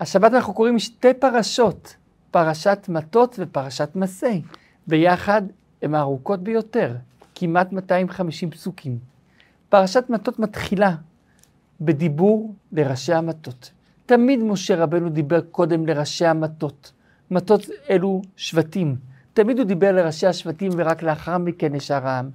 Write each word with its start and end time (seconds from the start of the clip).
השבת 0.00 0.34
אנחנו 0.34 0.54
קוראים 0.54 0.78
שתי 0.78 1.14
פרשות, 1.14 1.96
פרשת 2.30 2.86
מטות 2.88 3.36
ופרשת 3.38 3.90
מסי. 3.94 4.42
ביחד 4.86 5.42
הן 5.82 5.94
הארוכות 5.94 6.42
ביותר, 6.42 6.96
כמעט 7.34 7.72
250 7.72 8.50
פסוקים. 8.50 8.98
פרשת 9.68 10.04
מטות 10.08 10.38
מתחילה 10.38 10.94
בדיבור 11.80 12.54
לראשי 12.72 13.14
המטות. 13.14 13.70
תמיד 14.06 14.40
משה 14.40 14.76
רבנו 14.76 15.08
דיבר 15.08 15.40
קודם 15.40 15.86
לראשי 15.86 16.26
המטות. 16.26 16.92
מטות 17.30 17.60
אלו 17.90 18.22
שבטים. 18.36 18.96
תמיד 19.32 19.58
הוא 19.58 19.66
דיבר 19.66 19.92
לראשי 19.92 20.26
השבטים 20.26 20.72
ורק 20.76 21.02
לאחר 21.02 21.38
מכן 21.38 21.72
לשאר 21.72 22.06
העם. 22.06 22.30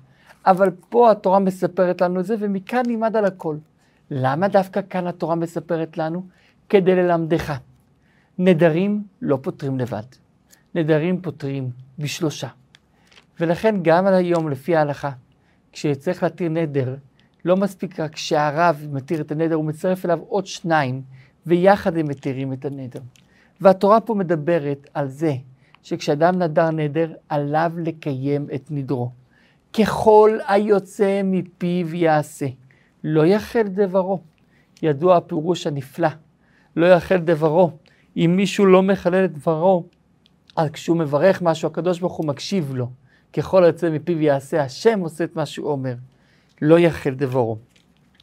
אבל 0.45 0.69
פה 0.89 1.11
התורה 1.11 1.39
מספרת 1.39 2.01
לנו 2.01 2.19
את 2.19 2.25
זה, 2.25 2.35
ומכאן 2.39 2.83
נלמד 2.87 3.15
על 3.15 3.25
הכל. 3.25 3.57
למה 4.11 4.47
דווקא 4.47 4.81
כאן 4.89 5.07
התורה 5.07 5.35
מספרת 5.35 5.97
לנו? 5.97 6.23
כדי 6.69 6.95
ללמדך. 6.95 7.53
נדרים 8.37 9.03
לא 9.21 9.37
פותרים 9.41 9.79
לבד. 9.79 10.03
נדרים 10.75 11.21
פותרים 11.21 11.69
בשלושה. 11.99 12.47
ולכן 13.39 13.75
גם 13.81 14.07
על 14.07 14.13
היום, 14.13 14.49
לפי 14.49 14.75
ההלכה, 14.75 15.11
כשצריך 15.71 16.23
להתיר 16.23 16.49
נדר, 16.49 16.95
לא 17.45 17.57
מספיק 17.57 17.99
רק 17.99 18.15
שהרב 18.15 18.87
מתיר 18.91 19.21
את 19.21 19.31
הנדר, 19.31 19.55
הוא 19.55 19.65
מצרף 19.65 20.05
אליו 20.05 20.19
עוד 20.27 20.47
שניים, 20.47 21.01
ויחד 21.45 21.97
הם 21.97 22.07
מתירים 22.07 22.53
את 22.53 22.65
הנדר. 22.65 22.99
והתורה 23.61 24.01
פה 24.01 24.15
מדברת 24.15 24.89
על 24.93 25.07
זה 25.07 25.33
שכשאדם 25.83 26.39
נדר 26.41 26.71
נדר, 26.71 27.13
עליו 27.29 27.71
לקיים 27.77 28.47
את 28.55 28.71
נדרו. 28.71 29.11
ככל 29.73 30.37
היוצא 30.47 31.21
מפיו 31.23 31.95
יעשה. 31.95 32.45
לא 33.03 33.25
יחל 33.25 33.63
דברו. 33.63 34.19
ידוע 34.81 35.17
הפירוש 35.17 35.67
הנפלא. 35.67 36.09
לא 36.75 36.85
יחל 36.85 37.17
דברו. 37.17 37.71
אם 38.17 38.33
מישהו 38.37 38.65
לא 38.65 38.83
מחלל 38.83 39.25
את 39.25 39.33
דברו, 39.33 39.85
אז 40.55 40.69
כשהוא 40.69 40.97
מברך 40.97 41.41
משהו, 41.41 41.67
הקדוש 41.67 41.99
ברוך 41.99 42.13
הוא 42.13 42.25
מקשיב 42.25 42.75
לו. 42.75 42.89
ככל 43.33 43.63
היוצא 43.63 43.89
מפיו 43.89 44.21
יעשה, 44.21 44.63
השם 44.63 44.99
עושה 44.99 45.23
את 45.23 45.35
מה 45.35 45.45
שהוא 45.45 45.71
אומר. 45.71 45.93
לא 46.61 46.79
יחל 46.79 47.09
דברו. 47.09 47.57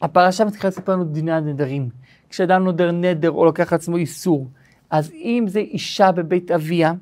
הפרשה 0.02 0.44
מתחילה 0.44 0.68
לספר 0.68 0.92
לנו 0.92 1.04
דיני 1.04 1.32
הנדרים. 1.32 1.88
כשאדם 2.30 2.64
נודר 2.64 2.90
נדר 2.92 3.30
או 3.30 3.44
לוקח 3.44 3.72
לעצמו 3.72 3.96
איסור, 3.96 4.48
אז 4.90 5.10
אם 5.12 5.44
זה 5.48 5.58
אישה 5.58 6.12
בבית 6.12 6.50
אביה, 6.50 6.92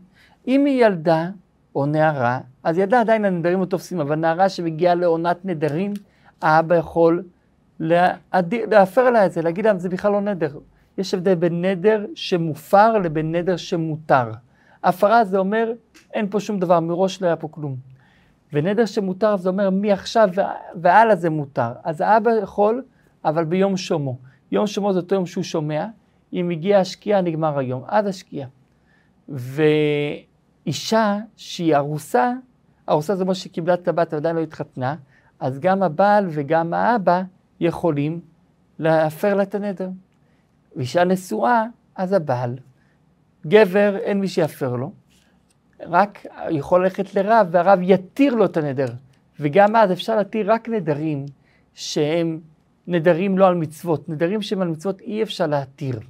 אם 0.49 0.65
היא 0.65 0.87
ילדה 0.87 1.29
או 1.75 1.87
נערה, 1.87 2.41
אז 2.63 2.79
ילדה 2.79 3.01
עדיין 3.01 3.25
הנדרים 3.25 3.61
לא 3.61 3.65
תופסים, 3.65 4.01
אבל 4.01 4.15
נערה 4.15 4.49
שמגיעה 4.49 4.95
לעונת 4.95 5.45
נדרים, 5.45 5.93
האבא 6.43 6.77
יכול 6.77 7.23
להפר 7.81 9.11
לה 9.11 9.27
את 9.27 9.33
זה, 9.33 9.43
להגיד 9.43 9.67
להם, 9.67 9.79
זה 9.79 9.89
בכלל 9.89 10.13
לא 10.13 10.21
נדר. 10.21 10.59
יש 10.99 11.15
הבדל 11.15 11.35
בין 11.35 11.65
נדר 11.65 12.07
שמופר 12.15 12.99
לבין 12.99 13.35
נדר 13.35 13.57
שמותר. 13.57 14.31
הפרה 14.85 15.25
זה 15.25 15.39
אומר, 15.39 15.73
אין 16.15 16.29
פה 16.31 16.41
שום 16.41 16.59
דבר, 16.59 16.81
מראש 16.81 17.23
לא 17.23 17.27
היה 17.27 17.37
פה 17.37 17.49
כלום. 17.49 17.77
ונדר 18.53 18.87
שמותר 18.87 19.37
זה 19.37 19.49
אומר, 19.49 19.71
מעכשיו 19.71 20.29
והלאה 20.75 21.17
זה 21.17 21.31
מותר. 21.31 21.73
אז 21.85 22.01
האבא 22.01 22.31
יכול, 22.31 22.83
אבל 23.25 23.45
ביום 23.45 23.77
שומו. 23.77 24.19
יום 24.53 24.67
שומו 24.67 24.93
זה 24.93 24.99
אותו 24.99 25.15
יום 25.15 25.27
שהוא 25.27 25.45
שומע, 25.45 25.87
אם 26.33 26.51
הגיעה 26.51 26.81
השקיעה 26.81 27.21
נגמר 27.21 27.59
היום, 27.59 27.83
עד 27.87 28.07
השקיעה. 28.07 28.49
ואישה 29.29 31.19
שהיא 31.37 31.77
ארוסה, 31.77 32.33
ארוסה 32.89 33.17
זה 33.17 33.23
אומר 33.23 33.35
שקיבלה 33.35 33.75
את 33.75 33.89
הבת 33.89 34.13
ועדיין 34.13 34.37
לא 34.37 34.41
התחתנה, 34.41 34.97
אז 35.41 35.59
גם 35.59 35.83
הבעל 35.83 36.27
וגם 36.31 36.75
האבא 36.75 37.23
יכולים 37.61 38.21
להפר 38.79 39.35
לה 39.35 39.43
את 39.43 39.55
הנדר. 39.55 39.89
ואישה 40.77 41.05
נשואה, 41.05 41.65
אז 41.97 42.13
הבעל. 42.13 42.59
גבר, 43.47 43.97
אין 43.97 44.21
מי 44.21 44.29
שיפר 44.29 44.77
לו, 44.77 44.93
רק 45.81 46.27
יכול 46.51 46.83
ללכת 46.83 47.15
לרב, 47.15 47.47
והרב 47.51 47.79
יתיר 47.83 48.35
לו 48.35 48.45
את 48.45 48.57
הנדר. 48.57 48.89
וגם 49.41 49.77
אז 49.77 49.93
אפשר 49.93 50.17
להתיר 50.17 50.53
רק 50.53 50.69
נדרים 50.69 51.27
שהם 51.75 52.41
נדרים 52.87 53.39
לא 53.39 53.47
על 53.47 53.55
מצוות. 53.55 54.09
נדרים 54.09 54.43
שהם 54.43 54.61
על 54.61 54.69
מצוות 54.69 55.01
אי 55.01 55.23
אפשר 55.23 55.47
להתיר. 55.47 56.01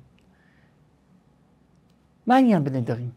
מה 2.26 2.34
העניין 2.34 2.64
בנדרים? 2.64 3.10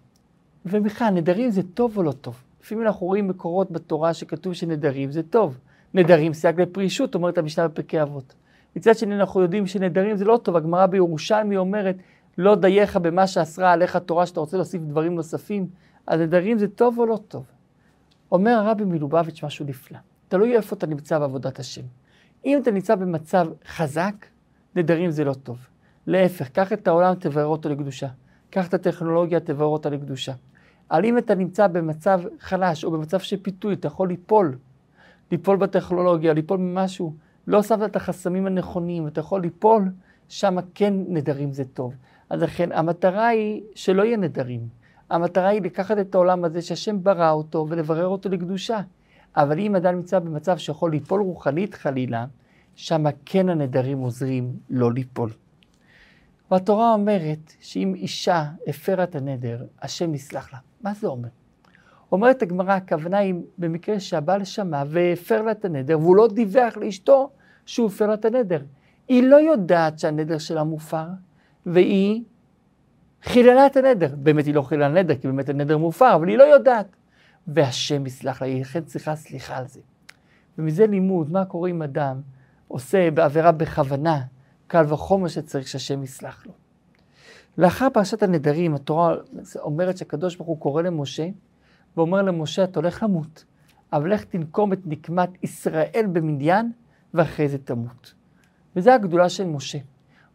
ובכלל, 0.65 1.13
נדרים 1.13 1.49
זה 1.49 1.61
טוב 1.73 1.97
או 1.97 2.03
לא 2.03 2.11
טוב? 2.11 2.43
לפעמים 2.61 2.87
אנחנו 2.87 3.07
רואים 3.07 3.27
מקורות 3.27 3.71
בתורה 3.71 4.13
שכתוב 4.13 4.53
שנדרים 4.53 5.11
זה 5.11 5.23
טוב. 5.23 5.57
נדרים 5.93 6.33
סייג 6.33 6.61
לפרישות, 6.61 7.15
אומרת 7.15 7.37
המשנה 7.37 7.67
בפרקי 7.67 8.01
אבות. 8.01 8.33
מצד 8.77 8.97
שני 8.97 9.15
אנחנו 9.15 9.41
יודעים 9.41 9.67
שנדרים 9.67 10.15
זה 10.15 10.25
לא 10.25 10.39
טוב, 10.43 10.55
הגמרא 10.55 10.85
בירושלמי 10.85 11.57
אומרת, 11.57 11.95
לא 12.37 12.55
דייך 12.55 12.97
במה 12.97 13.27
שאסרה 13.27 13.71
עליך 13.71 13.95
תורה, 13.95 14.25
שאתה 14.25 14.39
רוצה 14.39 14.57
להוסיף 14.57 14.81
דברים 14.81 15.15
נוספים, 15.15 15.67
אז 16.07 16.19
נדרים 16.19 16.57
זה 16.57 16.67
טוב 16.67 16.99
או 16.99 17.05
לא 17.05 17.19
טוב? 17.27 17.45
אומר 18.31 18.51
הרבי 18.51 18.83
מלובביץ' 18.83 19.43
משהו 19.43 19.65
נפלא, 19.65 19.97
תלוי 20.27 20.55
איפה 20.55 20.75
אתה 20.75 20.87
נמצא 20.87 21.19
בעבודת 21.19 21.59
השם. 21.59 21.81
אם 22.45 22.57
אתה 22.61 22.71
נמצא 22.71 22.95
במצב 22.95 23.47
חזק, 23.67 24.25
נדרים 24.75 25.11
זה 25.11 25.23
לא 25.23 25.33
טוב. 25.33 25.57
להפך, 26.07 26.49
קח 26.49 26.73
את 26.73 26.87
העולם, 26.87 27.15
תברר 27.15 27.45
אותו 27.45 27.69
לקדושה. 27.69 28.07
קח 28.49 28.67
את 28.67 28.73
הטכנולוגיה, 28.73 29.39
תברר 29.39 29.67
אותה 29.67 29.89
לקדושה. 29.89 30.33
אבל 30.91 31.05
אם 31.05 31.17
אתה 31.17 31.35
נמצא 31.35 31.67
במצב 31.67 32.21
חלש 32.39 32.83
או 32.83 32.91
במצב 32.91 33.19
של 33.19 33.37
פיתוי, 33.41 33.73
אתה 33.73 33.87
יכול 33.87 34.07
ליפול. 34.07 34.57
ליפול 35.31 35.57
בטכנולוגיה, 35.57 36.33
ליפול 36.33 36.57
ממשהו. 36.57 37.26
לא 37.47 37.63
שמת 37.63 37.89
את 37.89 37.95
החסמים 37.95 38.47
הנכונים, 38.47 39.07
אתה 39.07 39.19
יכול 39.19 39.41
ליפול, 39.41 39.91
שם 40.29 40.57
כן 40.75 40.93
נדרים 41.07 41.53
זה 41.53 41.65
טוב. 41.65 41.93
אז 42.29 42.41
לכן 42.41 42.71
המטרה 42.71 43.27
היא 43.27 43.61
שלא 43.75 44.03
יהיה 44.03 44.17
נדרים. 44.17 44.67
המטרה 45.09 45.47
היא 45.47 45.61
לקחת 45.61 45.97
את 45.97 46.15
העולם 46.15 46.43
הזה 46.43 46.61
שהשם 46.61 47.03
ברא 47.03 47.31
אותו 47.31 47.65
ולברר 47.69 48.07
אותו 48.07 48.29
לקדושה. 48.29 48.79
אבל 49.35 49.59
אם 49.59 49.75
אדם 49.75 49.95
נמצא 49.95 50.19
במצב 50.19 50.57
שיכול 50.57 50.91
ליפול 50.91 51.21
רוחנית 51.21 51.75
חלילה, 51.75 52.25
שם 52.75 53.03
כן 53.25 53.49
הנדרים 53.49 53.97
עוזרים 53.97 54.53
לא 54.69 54.91
ליפול. 54.91 55.29
והתורה 56.51 56.93
אומרת 56.93 57.53
שאם 57.59 57.93
אישה 57.95 58.45
הפרה 58.67 59.03
את 59.03 59.15
הנדר, 59.15 59.65
השם 59.81 60.13
יסלח 60.13 60.53
לה. 60.53 60.59
מה 60.81 60.93
זה 60.93 61.07
אומר? 61.07 61.29
אומרת 62.11 62.41
הגמרא, 62.41 62.71
הכוונה 62.71 63.17
היא 63.17 63.33
במקרה 63.57 63.99
שהבעל 63.99 64.43
שמע 64.43 64.83
והפר 64.87 65.41
לה 65.41 65.51
את 65.51 65.65
הנדר, 65.65 65.99
והוא 65.99 66.15
לא 66.15 66.27
דיווח 66.27 66.77
לאשתו 66.77 67.29
לה 68.07 68.13
את 68.13 68.25
הנדר. 68.25 68.61
היא 69.07 69.23
לא 69.23 69.35
יודעת 69.35 69.99
שהנדר 69.99 70.37
שלה 70.37 70.63
מופר, 70.63 71.07
והיא 71.65 72.23
חיללה 73.23 73.65
את 73.65 73.77
הנדר. 73.77 74.15
באמת 74.15 74.45
היא 74.45 74.53
לא 74.53 74.61
חיללה 74.61 74.87
נדר, 74.87 75.15
כי 75.15 75.27
באמת 75.27 75.49
הנדר 75.49 75.77
מופר, 75.77 76.15
אבל 76.15 76.27
היא 76.27 76.37
לא 76.37 76.43
יודעת. 76.43 76.95
והשם 77.47 78.05
יסלח 78.05 78.41
לה, 78.41 78.47
היא 78.47 78.61
לכן 78.61 78.83
צריכה 78.83 79.15
סליחה 79.15 79.57
על 79.57 79.67
זה. 79.67 79.79
ומזה 80.57 80.87
לימוד, 80.87 81.31
מה 81.31 81.45
קורה 81.45 81.69
אם 81.69 81.81
אדם 81.81 82.21
עושה 82.67 83.11
בעבירה 83.11 83.51
בכוונה, 83.51 84.21
קל 84.67 84.93
וחומר 84.93 85.27
שצריך 85.27 85.67
שהשם 85.67 86.03
יסלח 86.03 86.45
לו. 86.45 86.51
לאחר 87.57 87.87
פרשת 87.93 88.23
הנדרים, 88.23 88.75
התורה 88.75 89.15
אומרת 89.55 89.97
שהקדוש 89.97 90.35
ברוך 90.35 90.47
הוא 90.47 90.59
קורא 90.59 90.81
למשה, 90.81 91.27
ואומר 91.97 92.21
למשה, 92.21 92.63
אתה 92.63 92.79
הולך 92.79 93.03
למות, 93.03 93.45
אבל 93.93 94.13
לך 94.13 94.23
תנקום 94.23 94.73
את 94.73 94.79
נקמת 94.85 95.29
ישראל 95.43 96.05
במדיין, 96.11 96.71
ואחרי 97.13 97.49
זה 97.49 97.57
תמות. 97.57 98.13
וזו 98.75 98.91
הגדולה 98.91 99.29
של 99.29 99.45
משה. 99.45 99.77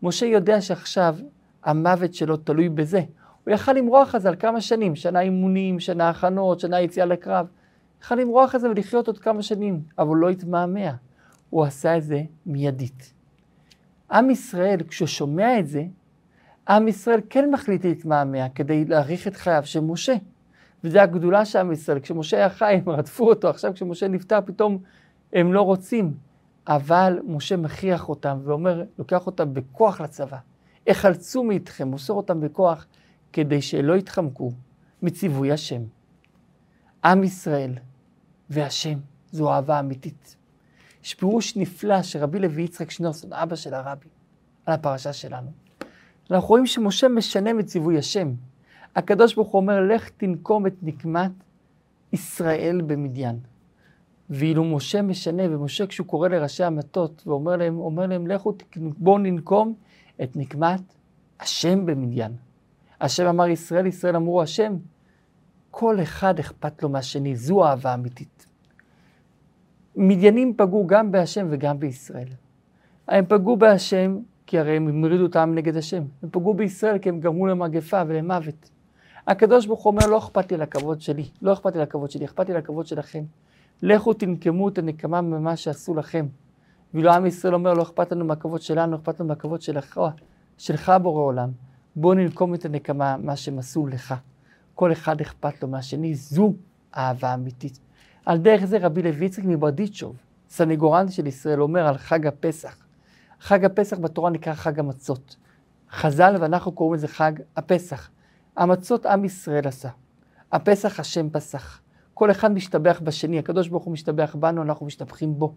משה 0.03 0.27
יודע 0.27 0.61
שעכשיו 0.61 1.17
המוות 1.65 2.15
שלו 2.15 2.37
תלוי 2.37 2.69
בזה. 2.69 3.01
הוא 3.45 3.55
יכל 3.55 3.73
למרוח 3.73 4.15
על 4.15 4.21
זה 4.21 4.29
על 4.29 4.37
כמה 4.39 4.61
שנים, 4.61 4.97
שנה 4.97 5.21
אימונים, 5.21 5.81
שנה 5.81 6.09
הכנות, 6.09 6.61
שנה 6.61 6.81
יציאה 6.81 7.07
לקרב. 7.07 7.47
יכל 8.03 8.15
למרוח 8.15 8.55
על 8.55 8.61
זה 8.61 8.71
ולחיות 8.71 9.07
עוד 9.07 9.19
כמה 9.19 9.43
שנים, 9.43 9.83
אבל 9.99 10.17
לא 10.17 10.31
התמהמה. 10.31 10.91
הוא 11.51 11.65
עשה 11.65 11.97
את 11.97 12.03
זה 12.03 12.23
מיידית. 12.47 13.13
עם 14.13 14.31
ישראל, 14.31 14.83
כשהוא 14.89 15.09
שומע 15.09 15.59
את 15.59 15.69
זה, 15.69 15.85
עם 16.69 16.89
ישראל 16.89 17.21
כן 17.31 17.51
מחליט 17.51 17.85
להתמהמה 17.85 18.49
כדי 18.49 18.85
להאריך 18.85 19.29
את 19.29 19.37
חייו 19.37 19.63
של 19.65 19.81
משה. 19.81 20.15
וזו 20.85 20.99
הגדולה 20.99 21.45
של 21.45 21.59
עם 21.59 21.73
ישראל. 21.73 22.01
כשמשה 22.01 22.37
היה 22.37 22.51
חי, 22.51 22.81
הם 22.85 22.89
רדפו 22.89 23.29
אותו, 23.29 23.49
עכשיו 23.49 23.75
כשמשה 23.75 24.09
נפטר, 24.09 24.39
פתאום 24.45 24.79
הם 25.33 25.53
לא 25.53 25.63
רוצים. 25.63 26.15
אבל 26.67 27.21
משה 27.27 27.57
מכריח 27.57 28.09
אותם 28.09 28.39
ואומר, 28.45 28.83
לוקח 28.99 29.27
אותם 29.27 29.55
בכוח 29.55 30.01
לצבא. 30.01 30.39
החלצו 30.87 31.45
מאיתכם, 31.45 31.89
מוסר 31.89 32.13
אותם 32.13 32.41
בכוח, 32.41 32.87
כדי 33.33 33.63
שלא 33.63 33.97
יתחמקו 33.97 34.53
מציווי 35.03 35.53
השם. 35.53 35.83
עם 37.05 37.25
ישראל 37.25 37.75
והשם 38.51 38.99
זו 39.33 39.53
אהבה 39.53 39.81
אמיתית. 39.81 40.37
יש 41.05 41.15
פירוש 41.15 41.57
נפלא 41.57 42.03
שרבי 42.03 42.39
לוי 42.39 42.63
יצחק 42.63 42.91
שניאורסון, 42.91 43.33
אבא 43.33 43.57
של 43.57 43.75
הרבי, 43.75 44.09
על 44.67 44.75
הפרשה 44.75 45.13
שלנו. 45.13 45.51
אנחנו 46.31 46.49
רואים 46.49 46.67
שמשה 46.67 47.09
משנה 47.09 47.53
מציווי 47.53 47.99
השם. 47.99 48.35
הקדוש 48.97 49.35
ברוך 49.35 49.49
הוא 49.49 49.61
אומר, 49.61 49.81
לך 49.81 50.09
תנקום 50.09 50.67
את 50.67 50.75
נקמת 50.83 51.33
ישראל 52.13 52.81
במדיין. 52.87 53.39
ואילו 54.31 54.65
משה 54.65 55.03
משנה, 55.03 55.43
ומשה 55.51 55.87
כשהוא 55.87 56.07
קורא 56.07 56.29
לראשי 56.29 56.65
המטות 56.65 57.23
ואומר 57.27 57.57
להם, 57.57 57.79
אומר 57.79 58.07
להם, 58.07 58.27
לכו 58.27 58.53
בואו 58.77 59.19
ננקום 59.19 59.75
את 60.23 60.37
נקמת 60.37 60.81
השם 61.41 61.87
במדיין. 61.87 62.33
השם 63.01 63.27
אמר 63.27 63.49
ישראל, 63.49 63.87
ישראל 63.87 64.17
אמרו 64.17 64.43
השם. 64.43 64.77
כל 65.71 66.03
אחד 66.03 66.39
אכפת 66.39 66.83
לו 66.83 66.89
מהשני, 66.89 67.37
זו 67.37 67.65
אהבה 67.65 67.95
אמיתית. 67.95 68.47
מדיינים 69.97 70.55
פגעו 70.57 70.87
גם 70.87 71.13
בהשם 71.13 71.47
וגם 71.51 71.81
בישראל. 71.81 72.29
הם 73.09 73.25
פגעו 73.29 73.57
בהשם 73.57 74.19
כי 74.47 74.59
הרי 74.59 74.77
הם 74.77 74.89
המרידו 74.89 75.27
את 75.27 75.37
העם 75.37 75.55
נגד 75.55 75.77
השם. 75.77 76.03
הם 76.23 76.29
פגעו 76.33 76.55
בישראל 76.55 76.99
כי 76.99 77.09
הם 77.09 77.21
גרמו 77.21 77.47
למגפה 77.47 78.03
ולמוות. 78.07 78.71
הקדוש 79.27 79.67
ברוך 79.67 79.83
הוא 79.83 79.91
אומר, 79.91 80.07
לא 80.07 80.19
אכפת 80.19 80.53
לי 80.53 80.59
לכבוד 80.59 81.01
שלי, 81.01 81.25
לא 81.43 81.53
אכפת 81.53 81.77
לי 81.77 81.83
לכבוד 81.83 82.11
שלי, 82.11 82.25
אכפת 82.25 82.49
לי 82.49 82.55
לכבוד 82.55 82.87
שלכם. 82.87 83.25
לכו 83.83 84.15
תנקמו 84.15 84.69
את 84.69 84.79
הנקמה 84.79 85.21
ממה 85.21 85.57
שעשו 85.57 85.95
לכם. 85.95 86.27
ואילו 86.95 87.13
עם 87.13 87.27
ישראל 87.27 87.55
אומר, 87.55 87.75
לא 87.75 87.83
אכפת 87.83 88.13
לנו 88.13 88.25
מהכבוד 88.25 88.63
שלנו, 88.63 88.97
אכפת 88.97 89.21
לנו 89.21 89.29
מהכבוד 89.29 89.63
שלך, 89.63 90.01
שלך 90.59 90.93
בורא 91.03 91.23
עולם. 91.23 91.51
בוא 91.97 92.15
ננקום 92.15 92.55
את 92.55 92.65
הנקמה, 92.65 93.17
מה 93.17 93.37
שהם 93.37 93.59
עשו 93.59 93.87
לך. 93.87 94.15
כל 94.75 94.93
אחד 94.93 95.21
אכפת 95.21 95.63
לו 95.63 95.69
מהשני, 95.69 96.15
זו 96.15 96.55
אהבה 96.97 97.35
אמיתית. 97.35 97.79
על 98.27 98.39
דרך 98.39 98.65
זה 98.65 98.79
רבי 98.79 99.03
לוי 99.03 99.27
יצחק 99.27 99.45
מברדיצ'וב, 99.45 100.17
סנגורן 100.49 101.09
של 101.09 101.27
ישראל, 101.27 101.63
אומר 101.63 101.87
על 101.87 101.99
חג 101.99 102.27
הפסח. 102.27 102.77
חג 103.41 103.65
הפסח 103.65 103.99
בתורה 103.99 104.31
נקרא 104.31 104.55
חג 104.55 104.79
המצות. 104.79 105.37
חז"ל 105.91 106.37
ואנחנו 106.41 106.73
קוראים 106.73 106.95
לזה 106.95 107.09
חג 107.09 107.33
הפסח. 107.57 108.11
המצות 108.57 109.07
עם 109.07 109.25
ישראל 109.25 109.69
עשה. 109.69 109.89
הפסח 110.53 111.01
השם 111.01 111.31
פסח. 111.31 111.82
כל 112.15 112.31
אחד 112.31 112.53
משתבח 112.53 113.01
בשני, 113.05 113.39
הקדוש 113.39 113.69
ברוך 113.69 113.85
הוא 113.85 113.93
משתבח 113.93 114.37
בנו, 114.39 114.63
אנחנו 114.63 114.87
משתבחים 114.87 115.39
בו. 115.39 115.53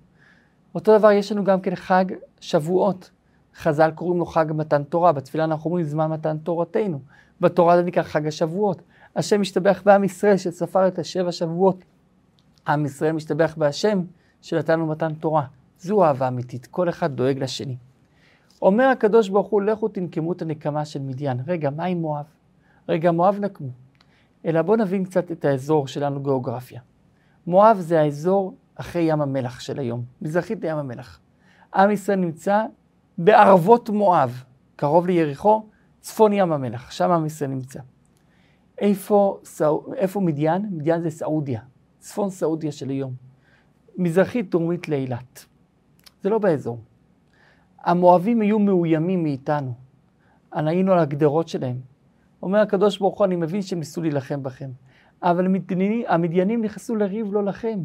אותו 0.76 0.98
דבר 0.98 1.12
יש 1.12 1.32
לנו 1.32 1.44
גם 1.44 1.62
כן 1.62 1.76
חג 1.76 2.06
שבועות. 2.40 3.12
חז"ל 3.56 3.92
קוראים 3.92 4.20
לו 4.20 4.26
חג 4.26 4.46
מתן 4.50 4.84
תורה, 4.84 5.12
בתפילה 5.12 5.44
אנחנו 5.44 5.70
אומרים 5.70 5.86
זמן 5.86 6.12
מתן 6.12 6.38
תורתנו. 6.38 7.00
בתורה 7.42 7.78
זה 7.78 7.84
נקרא 7.84 8.04
חג 8.04 8.28
השבועות. 8.28 8.82
השם 9.16 9.42
משתבח 9.42 9.82
בעם 9.86 10.04
ישראל 10.04 10.38
שספר 10.38 10.88
את 10.88 11.00
השבע 11.00 11.32
שבועות. 11.32 11.86
עם 12.68 12.86
ישראל 12.86 13.12
משתבח 13.12 13.54
בהשם 13.58 14.02
שנתנו 14.42 14.86
מתן 14.86 15.14
תורה. 15.14 15.46
זו 15.80 16.06
אהבה 16.06 16.28
אמיתית, 16.28 16.68
כל 16.68 16.90
אחד 16.90 17.16
דואג 17.16 17.44
לשני. 17.44 17.78
אומר 18.62 18.86
הקדוש 18.86 19.30
ברוך 19.30 19.48
הוא, 19.48 19.62
לכו 19.62 19.88
תנקמו 19.88 20.34
את 20.34 20.42
הנקמה 20.42 20.86
של 20.86 21.02
מדיין. 21.02 21.38
רגע, 21.48 21.70
מה 21.70 21.86
עם 21.86 22.02
מואב? 22.02 22.26
רגע, 22.90 23.12
מואב 23.12 23.38
נקמו. 23.40 23.85
אלא 24.46 24.62
בואו 24.62 24.78
נבין 24.78 25.04
קצת 25.04 25.32
את 25.32 25.46
האזור 25.46 25.88
שלנו 25.88 26.24
גיאוגרפיה. 26.24 26.82
מואב 27.48 27.78
זה 27.80 28.02
האזור 28.02 28.56
אחרי 28.76 29.02
ים 29.02 29.22
המלח 29.22 29.60
של 29.60 29.80
היום, 29.80 30.04
מזרחית 30.22 30.64
לים 30.64 30.78
המלח. 30.78 31.20
עם 31.76 31.92
ישראל 31.92 32.20
נמצא 32.20 32.64
בערבות 33.18 33.90
מואב, 33.90 34.44
קרוב 34.76 35.08
ליריחו, 35.08 35.66
צפון 36.00 36.34
ים 36.34 36.52
המלח, 36.52 36.92
שם 36.92 37.12
עם 37.12 37.26
ישראל 37.26 37.50
נמצא. 37.50 37.80
איפה, 38.78 39.40
איפה 39.96 40.22
מדיין? 40.22 40.70
מדיין 40.72 41.02
זה 41.02 41.10
סעודיה, 41.10 41.62
צפון 42.00 42.30
סעודיה 42.30 42.72
של 42.72 42.90
היום. 42.90 43.14
מזרחית 43.98 44.50
דרומית 44.50 44.90
לאילת. 44.90 45.46
זה 46.22 46.30
לא 46.30 46.38
באזור. 46.38 46.80
המואבים 47.80 48.42
היו 48.42 48.60
מאוימים 48.60 49.24
מאיתנו. 49.24 49.74
היינו 50.52 50.94
על 50.94 51.00
הגדרות 51.00 51.48
שלהם. 51.48 51.95
אומר 52.42 52.60
הקדוש 52.60 52.98
ברוך 52.98 53.18
הוא, 53.18 53.26
אני 53.26 53.36
מבין 53.36 53.62
שהם 53.62 53.80
ניסו 53.80 54.02
להילחם 54.02 54.44
בכם, 54.44 54.70
אבל 55.24 55.48
המדיינים 56.08 56.62
נכנסו 56.62 56.96
לריב 56.96 57.34
לא 57.34 57.44
לכם. 57.44 57.80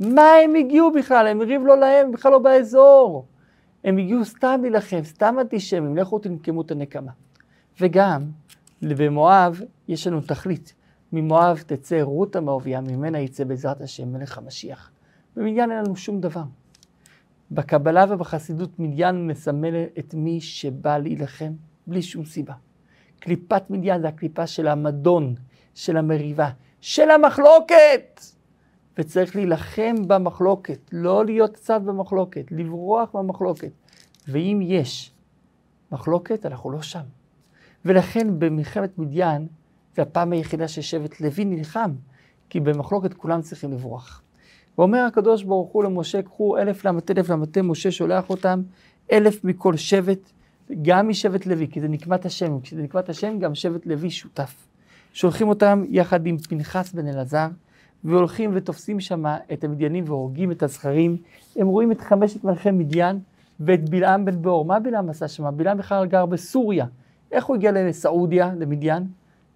מה 0.00 0.30
הם 0.44 0.54
הגיעו 0.54 0.92
בכלל? 0.92 1.26
הם 1.26 1.40
ריב 1.40 1.62
לא 1.66 1.78
להם, 1.78 2.12
בכלל 2.12 2.32
לא 2.32 2.38
באזור. 2.38 3.26
הם 3.84 3.98
הגיעו 3.98 4.24
סתם 4.24 4.60
להילחם, 4.62 5.00
סתם 5.04 5.36
אנטישמים, 5.40 5.96
לכו 5.96 6.18
תנקמו 6.18 6.62
את 6.62 6.70
הנקמה. 6.70 7.10
וגם, 7.80 8.22
במואב 8.82 9.60
יש 9.88 10.06
לנו 10.06 10.20
תכלית. 10.20 10.74
ממואב 11.12 11.62
תצא 11.66 12.00
רות 12.02 12.36
המאוביה, 12.36 12.80
ממנה 12.80 13.18
יצא 13.18 13.44
בעזרת 13.44 13.80
השם 13.80 14.12
מלך 14.12 14.38
המשיח. 14.38 14.90
במדיין 15.36 15.70
אין 15.70 15.78
לנו 15.78 15.96
שום 15.96 16.20
דבר. 16.20 16.42
בקבלה 17.50 18.04
ובחסידות 18.08 18.78
מדיין 18.78 19.26
מסמל 19.26 19.74
את 19.98 20.14
מי 20.14 20.40
שבא 20.40 20.98
להילחם 20.98 21.52
בלי 21.86 22.02
שום 22.02 22.24
סיבה. 22.24 22.54
קליפת 23.24 23.70
מדיין 23.70 24.00
זה 24.00 24.08
הקליפה 24.08 24.46
של 24.46 24.68
המדון, 24.68 25.34
של 25.74 25.96
המריבה, 25.96 26.50
של 26.80 27.10
המחלוקת. 27.10 28.20
וצריך 28.98 29.36
להילחם 29.36 29.94
במחלוקת, 30.06 30.78
לא 30.92 31.24
להיות 31.24 31.54
צד 31.54 31.80
במחלוקת, 31.84 32.44
לברוח 32.50 33.14
מהמחלוקת. 33.14 33.70
ואם 34.28 34.60
יש 34.62 35.12
מחלוקת, 35.92 36.46
אנחנו 36.46 36.70
לא 36.70 36.82
שם. 36.82 37.00
ולכן 37.84 38.38
במלחמת 38.38 38.98
מדיין, 38.98 39.46
זו 39.96 40.02
הפעם 40.02 40.32
היחידה 40.32 40.68
ששבט 40.68 41.20
לוי 41.20 41.44
נלחם, 41.44 41.90
כי 42.50 42.60
במחלוקת 42.60 43.14
כולם 43.14 43.42
צריכים 43.42 43.72
לברוח. 43.72 44.22
ואומר 44.78 44.98
הקדוש 44.98 45.44
ברוך 45.44 45.72
הוא 45.72 45.84
למשה, 45.84 46.22
קחו 46.22 46.58
אלף 46.58 46.84
למטה 46.84 47.12
אלף 47.12 47.28
למטה, 47.28 47.62
משה 47.62 47.90
שולח 47.90 48.30
אותם, 48.30 48.62
אלף 49.12 49.44
מכל 49.44 49.76
שבט, 49.76 50.32
גם 50.82 51.08
משבט 51.08 51.46
לוי, 51.46 51.68
כי 51.70 51.80
זה 51.80 51.88
נקמת 51.88 52.24
השם, 52.26 52.60
כשזה 52.60 52.82
נקמת 52.82 53.08
השם 53.08 53.38
גם 53.38 53.54
שבט 53.54 53.86
לוי 53.86 54.10
שותף. 54.10 54.66
שולחים 55.12 55.48
אותם 55.48 55.84
יחד 55.88 56.26
עם 56.26 56.38
פנחס 56.38 56.92
בן 56.92 57.06
אלעזר, 57.06 57.48
והולכים 58.04 58.50
ותופסים 58.54 59.00
שם 59.00 59.24
את 59.52 59.64
המדיינים 59.64 60.04
והורגים 60.06 60.52
את 60.52 60.62
הזכרים. 60.62 61.16
הם 61.56 61.66
רואים 61.66 61.92
את 61.92 62.00
חמשת 62.00 62.44
מלכי 62.44 62.70
מדיין 62.70 63.20
ואת 63.60 63.90
בלעם 63.90 64.24
בן 64.24 64.42
באור. 64.42 64.64
מה 64.64 64.80
בלעם 64.80 65.08
עשה 65.08 65.28
שם? 65.28 65.44
בלעם 65.56 65.78
בכלל 65.78 66.06
גר 66.06 66.26
בסוריה. 66.26 66.86
איך 67.32 67.44
הוא 67.44 67.56
הגיע 67.56 67.72
לסעודיה, 67.72 68.52
למדיין? 68.58 69.06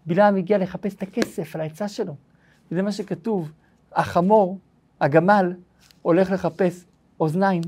בלעם 0.06 0.36
הגיע 0.36 0.58
לחפש 0.58 0.94
את 0.94 1.02
הכסף 1.02 1.54
על 1.54 1.60
העצה 1.60 1.88
שלו. 1.88 2.14
וזה 2.72 2.82
מה 2.82 2.92
שכתוב, 2.92 3.52
החמור, 3.92 4.58
הגמל, 5.00 5.52
הולך 6.02 6.30
לחפש 6.30 6.84
אוזניים, 7.20 7.62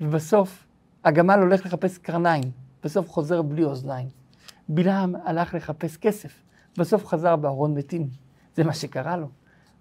ובסוף 0.00 0.66
הגמל 1.04 1.38
הולך 1.40 1.66
לחפש 1.66 1.98
קרניים, 1.98 2.44
בסוף 2.84 3.10
חוזר 3.10 3.42
בלי 3.42 3.64
אוזניים. 3.64 4.08
בלעם 4.68 5.14
הלך 5.24 5.54
לחפש 5.54 5.96
כסף, 5.96 6.42
בסוף 6.78 7.06
חזר 7.06 7.36
בארון 7.36 7.74
מתים. 7.74 8.08
זה 8.56 8.64
מה 8.64 8.74
שקרה 8.74 9.16
לו. 9.16 9.28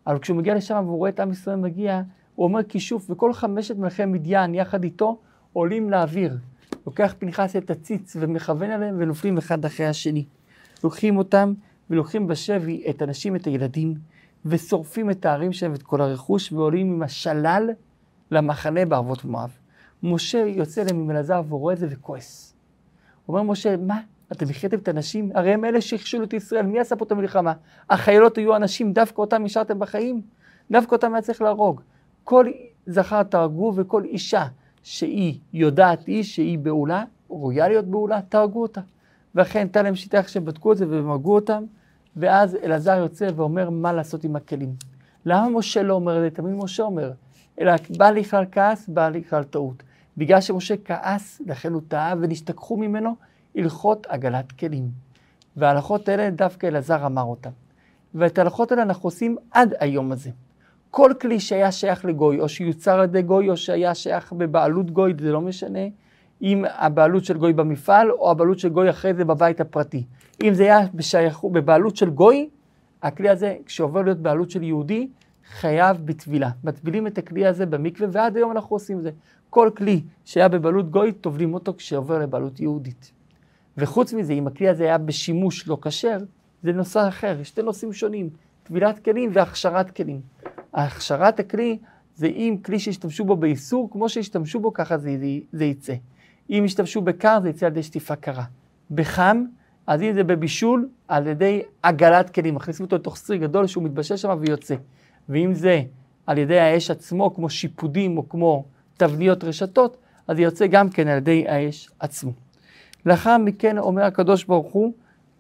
אבל 0.07 0.19
כשהוא 0.19 0.37
מגיע 0.37 0.55
לשם 0.55 0.83
והוא 0.85 0.97
רואה 0.97 1.09
את 1.09 1.19
עם 1.19 1.31
ישראל 1.31 1.55
מגיע, 1.55 2.01
הוא 2.35 2.43
אומר 2.43 2.63
כישוף, 2.63 3.05
וכל 3.09 3.33
חמשת 3.33 3.77
מלכי 3.77 4.05
מדיין 4.05 4.55
יחד 4.55 4.83
איתו 4.83 5.19
עולים 5.53 5.89
לאוויר. 5.89 6.37
לוקח 6.85 7.15
פנחס 7.19 7.55
את 7.55 7.69
הציץ 7.69 8.15
ומכוון 8.19 8.69
עליהם 8.71 8.95
ונופלים 8.99 9.37
אחד 9.37 9.65
אחרי 9.65 9.85
השני. 9.85 10.25
לוקחים 10.83 11.17
אותם 11.17 11.53
ולוקחים 11.89 12.27
בשבי 12.27 12.83
את 12.89 13.01
הנשים, 13.01 13.35
את 13.35 13.45
הילדים, 13.45 13.93
ושורפים 14.45 15.11
את 15.11 15.25
הערים 15.25 15.53
שלהם 15.53 15.71
ואת 15.71 15.83
כל 15.83 16.01
הרכוש, 16.01 16.51
ועולים 16.51 16.93
עם 16.93 17.03
השלל 17.03 17.69
למחנה 18.31 18.85
בערבות 18.85 19.25
מואב. 19.25 19.57
משה 20.03 20.37
יוצא 20.37 20.83
להם 20.83 20.99
עם 20.99 21.11
אלעזר 21.11 21.41
והוא 21.47 21.59
רואה 21.59 21.73
את 21.73 21.79
זה 21.79 21.87
וכועס. 21.89 22.55
אומר 23.27 23.41
משה, 23.41 23.77
מה? 23.77 23.99
אתם 24.31 24.45
הכיתם 24.49 24.77
את 24.77 24.87
הנשים? 24.87 25.31
הרי 25.33 25.53
הם 25.53 25.65
אלה 25.65 25.81
שהכשילו 25.81 26.23
את 26.23 26.33
ישראל, 26.33 26.65
מי 26.65 26.79
עשה 26.79 26.95
פה 26.95 27.05
את 27.05 27.11
המלחמה? 27.11 27.53
החיילות 27.89 28.37
היו 28.37 28.55
אנשים, 28.55 28.93
דווקא 28.93 29.21
אותם 29.21 29.45
השארתם 29.45 29.79
בחיים? 29.79 30.21
דווקא 30.71 30.95
אותם 30.95 31.13
היה 31.13 31.21
צריך 31.21 31.41
להרוג. 31.41 31.81
כל 32.23 32.45
זכר 32.85 33.23
תהרגו 33.23 33.73
וכל 33.75 34.03
אישה 34.03 34.45
שהיא 34.83 35.39
יודעת 35.53 36.05
היא 36.05 36.23
שהיא 36.23 36.59
בעולה, 36.59 37.03
ראויה 37.29 37.67
להיות 37.67 37.85
בעולה, 37.85 38.21
תהרגו 38.21 38.61
אותה. 38.61 38.81
ואכן 39.35 39.59
הייתה 39.59 39.81
להם 39.81 39.95
שיטה 39.95 40.17
איך 40.17 40.29
שהם 40.29 40.45
בדקו 40.45 40.71
את 40.71 40.77
זה 40.77 40.89
והם 40.89 41.09
הרגו 41.09 41.35
אותם, 41.35 41.63
ואז 42.15 42.57
אלעזר 42.63 42.97
יוצא 42.97 43.29
ואומר 43.35 43.69
מה 43.69 43.93
לעשות 43.93 44.23
עם 44.23 44.35
הכלים. 44.35 44.75
למה 45.25 45.49
משה 45.49 45.83
לא 45.83 45.93
אומר 45.93 46.17
את 46.17 46.21
זה? 46.21 46.29
תמיד 46.29 46.55
משה 46.55 46.83
אומר, 46.83 47.11
אלא 47.61 47.73
בא 47.97 48.09
לי 48.09 48.21
בכלל 48.21 48.45
כעס, 48.51 48.87
בא 48.87 49.09
לי 49.09 49.19
בכלל 49.19 49.43
טעות. 49.43 49.83
בגלל 50.17 50.41
שמשה 50.41 50.75
כעס, 50.85 51.41
לכן 51.45 51.73
הוא 51.73 51.81
טעה 51.87 52.13
ונשתכחו 52.21 52.77
ממנו 52.77 53.15
הלכות 53.55 54.07
עגלת 54.09 54.51
כלים. 54.51 54.89
וההלכות 55.57 56.09
האלה 56.09 56.29
דווקא 56.29 56.67
אלעזר 56.67 57.05
אמר 57.05 57.23
אותן. 57.23 57.49
ואת 58.15 58.37
ההלכות 58.37 58.71
האלה 58.71 58.83
אנחנו 58.83 59.07
עושים 59.07 59.35
עד 59.51 59.73
היום 59.79 60.11
הזה. 60.11 60.29
כל 60.91 61.11
כלי 61.21 61.39
שהיה 61.39 61.71
שייך 61.71 62.05
לגוי, 62.05 62.39
או 62.39 62.49
שיוצר 62.49 62.99
על 62.99 63.03
ידי 63.03 63.21
גוי, 63.21 63.49
או 63.49 63.57
שהיה 63.57 63.95
שייך 63.95 64.33
בבעלות 64.33 64.91
גוי, 64.91 65.13
זה 65.19 65.31
לא 65.31 65.41
משנה 65.41 65.79
אם 66.41 66.65
הבעלות 66.77 67.25
של 67.25 67.37
גוי 67.37 67.53
במפעל, 67.53 68.11
או 68.11 68.31
הבעלות 68.31 68.59
של 68.59 68.69
גוי 68.69 68.89
אחרי 68.89 69.13
זה 69.13 69.25
בבית 69.25 69.61
הפרטי. 69.61 70.03
אם 70.43 70.53
זה 70.53 70.63
היה 70.63 70.79
בשייך, 70.93 71.43
בבעלות 71.51 71.95
של 71.95 72.09
גוי, 72.09 72.49
הכלי 73.01 73.29
הזה, 73.29 73.55
כשעובר 73.65 74.01
להיות 74.01 74.17
בעלות 74.17 74.51
של 74.51 74.63
יהודי, 74.63 75.07
חייב 75.49 75.97
בטבילה. 76.05 76.49
מטבילים 76.63 77.07
את 77.07 77.17
הכלי 77.17 77.45
הזה 77.45 77.65
במקווה, 77.65 78.07
ועד 78.11 78.37
היום 78.37 78.51
אנחנו 78.51 78.75
עושים 78.75 79.01
זה. 79.01 79.11
כל 79.49 79.69
כלי 79.77 80.01
שהיה 80.25 80.47
בבעלות 80.47 80.91
גוי, 80.91 81.11
טובלים 81.11 81.53
אותו 81.53 81.73
כשעובר 81.77 82.19
לבעלות 82.19 82.59
יהודית. 82.59 83.11
וחוץ 83.77 84.13
מזה, 84.13 84.33
אם 84.33 84.47
הכלי 84.47 84.69
הזה 84.69 84.83
היה 84.83 84.97
בשימוש 84.97 85.67
לא 85.67 85.77
כשר, 85.81 86.17
זה 86.63 86.71
נושא 86.71 87.07
אחר, 87.07 87.43
שתי 87.43 87.61
נושאים 87.61 87.93
שונים, 87.93 88.29
טבילת 88.63 88.99
כלים 88.99 89.29
והכשרת 89.33 89.91
כלים. 89.91 90.21
הכשרת 90.73 91.39
הכלי 91.39 91.77
זה 92.15 92.27
אם 92.27 92.57
כלי 92.65 92.79
שהשתמשו 92.79 93.25
בו 93.25 93.35
באיסור, 93.35 93.89
כמו 93.91 94.09
שהשתמשו 94.09 94.59
בו, 94.59 94.73
ככה 94.73 94.97
זה, 94.97 95.17
זה, 95.19 95.27
זה 95.51 95.65
יצא. 95.65 95.93
אם 96.49 96.63
השתמשו 96.63 97.01
בקר, 97.01 97.39
זה 97.41 97.49
יצא 97.49 97.65
על 97.65 97.71
ידי 97.71 97.83
שטיפה 97.83 98.15
קרה. 98.15 98.43
בחם, 98.91 99.43
אז 99.87 100.01
אם 100.01 100.13
זה 100.13 100.23
בבישול, 100.23 100.89
על 101.07 101.27
ידי 101.27 101.61
עגלת 101.83 102.29
כלים, 102.29 102.55
מכניסים 102.55 102.85
אותו 102.85 102.95
לתוך 102.95 103.17
סיר 103.17 103.35
גדול 103.35 103.67
שהוא 103.67 103.83
מתבשל 103.83 104.17
שם 104.17 104.37
ויוצא. 104.39 104.75
ואם 105.29 105.53
זה 105.53 105.81
על 106.25 106.37
ידי 106.37 106.59
האש 106.59 106.91
עצמו, 106.91 107.35
כמו 107.35 107.49
שיפודים 107.49 108.17
או 108.17 108.29
כמו 108.29 108.65
תבניות 108.97 109.43
רשתות, 109.43 109.97
אז 110.27 110.39
יוצא 110.39 110.67
גם 110.67 110.89
כן 110.89 111.07
על 111.07 111.17
ידי 111.17 111.45
האש 111.47 111.89
עצמו. 111.99 112.31
לאחר 113.05 113.37
מכן 113.37 113.77
אומר 113.77 114.03
הקדוש 114.03 114.43
ברוך 114.43 114.73
הוא, 114.73 114.93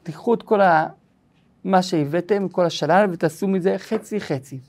תיקחו 0.03 0.33
את 0.33 0.43
כל 0.43 0.61
ה... 0.61 0.87
מה 1.63 1.81
שהבאתם, 1.81 2.49
כל 2.49 2.65
השלל, 2.65 3.09
ותעשו 3.11 3.47
מזה 3.47 3.75
חצי 3.77 4.19
חצי. 4.19 4.59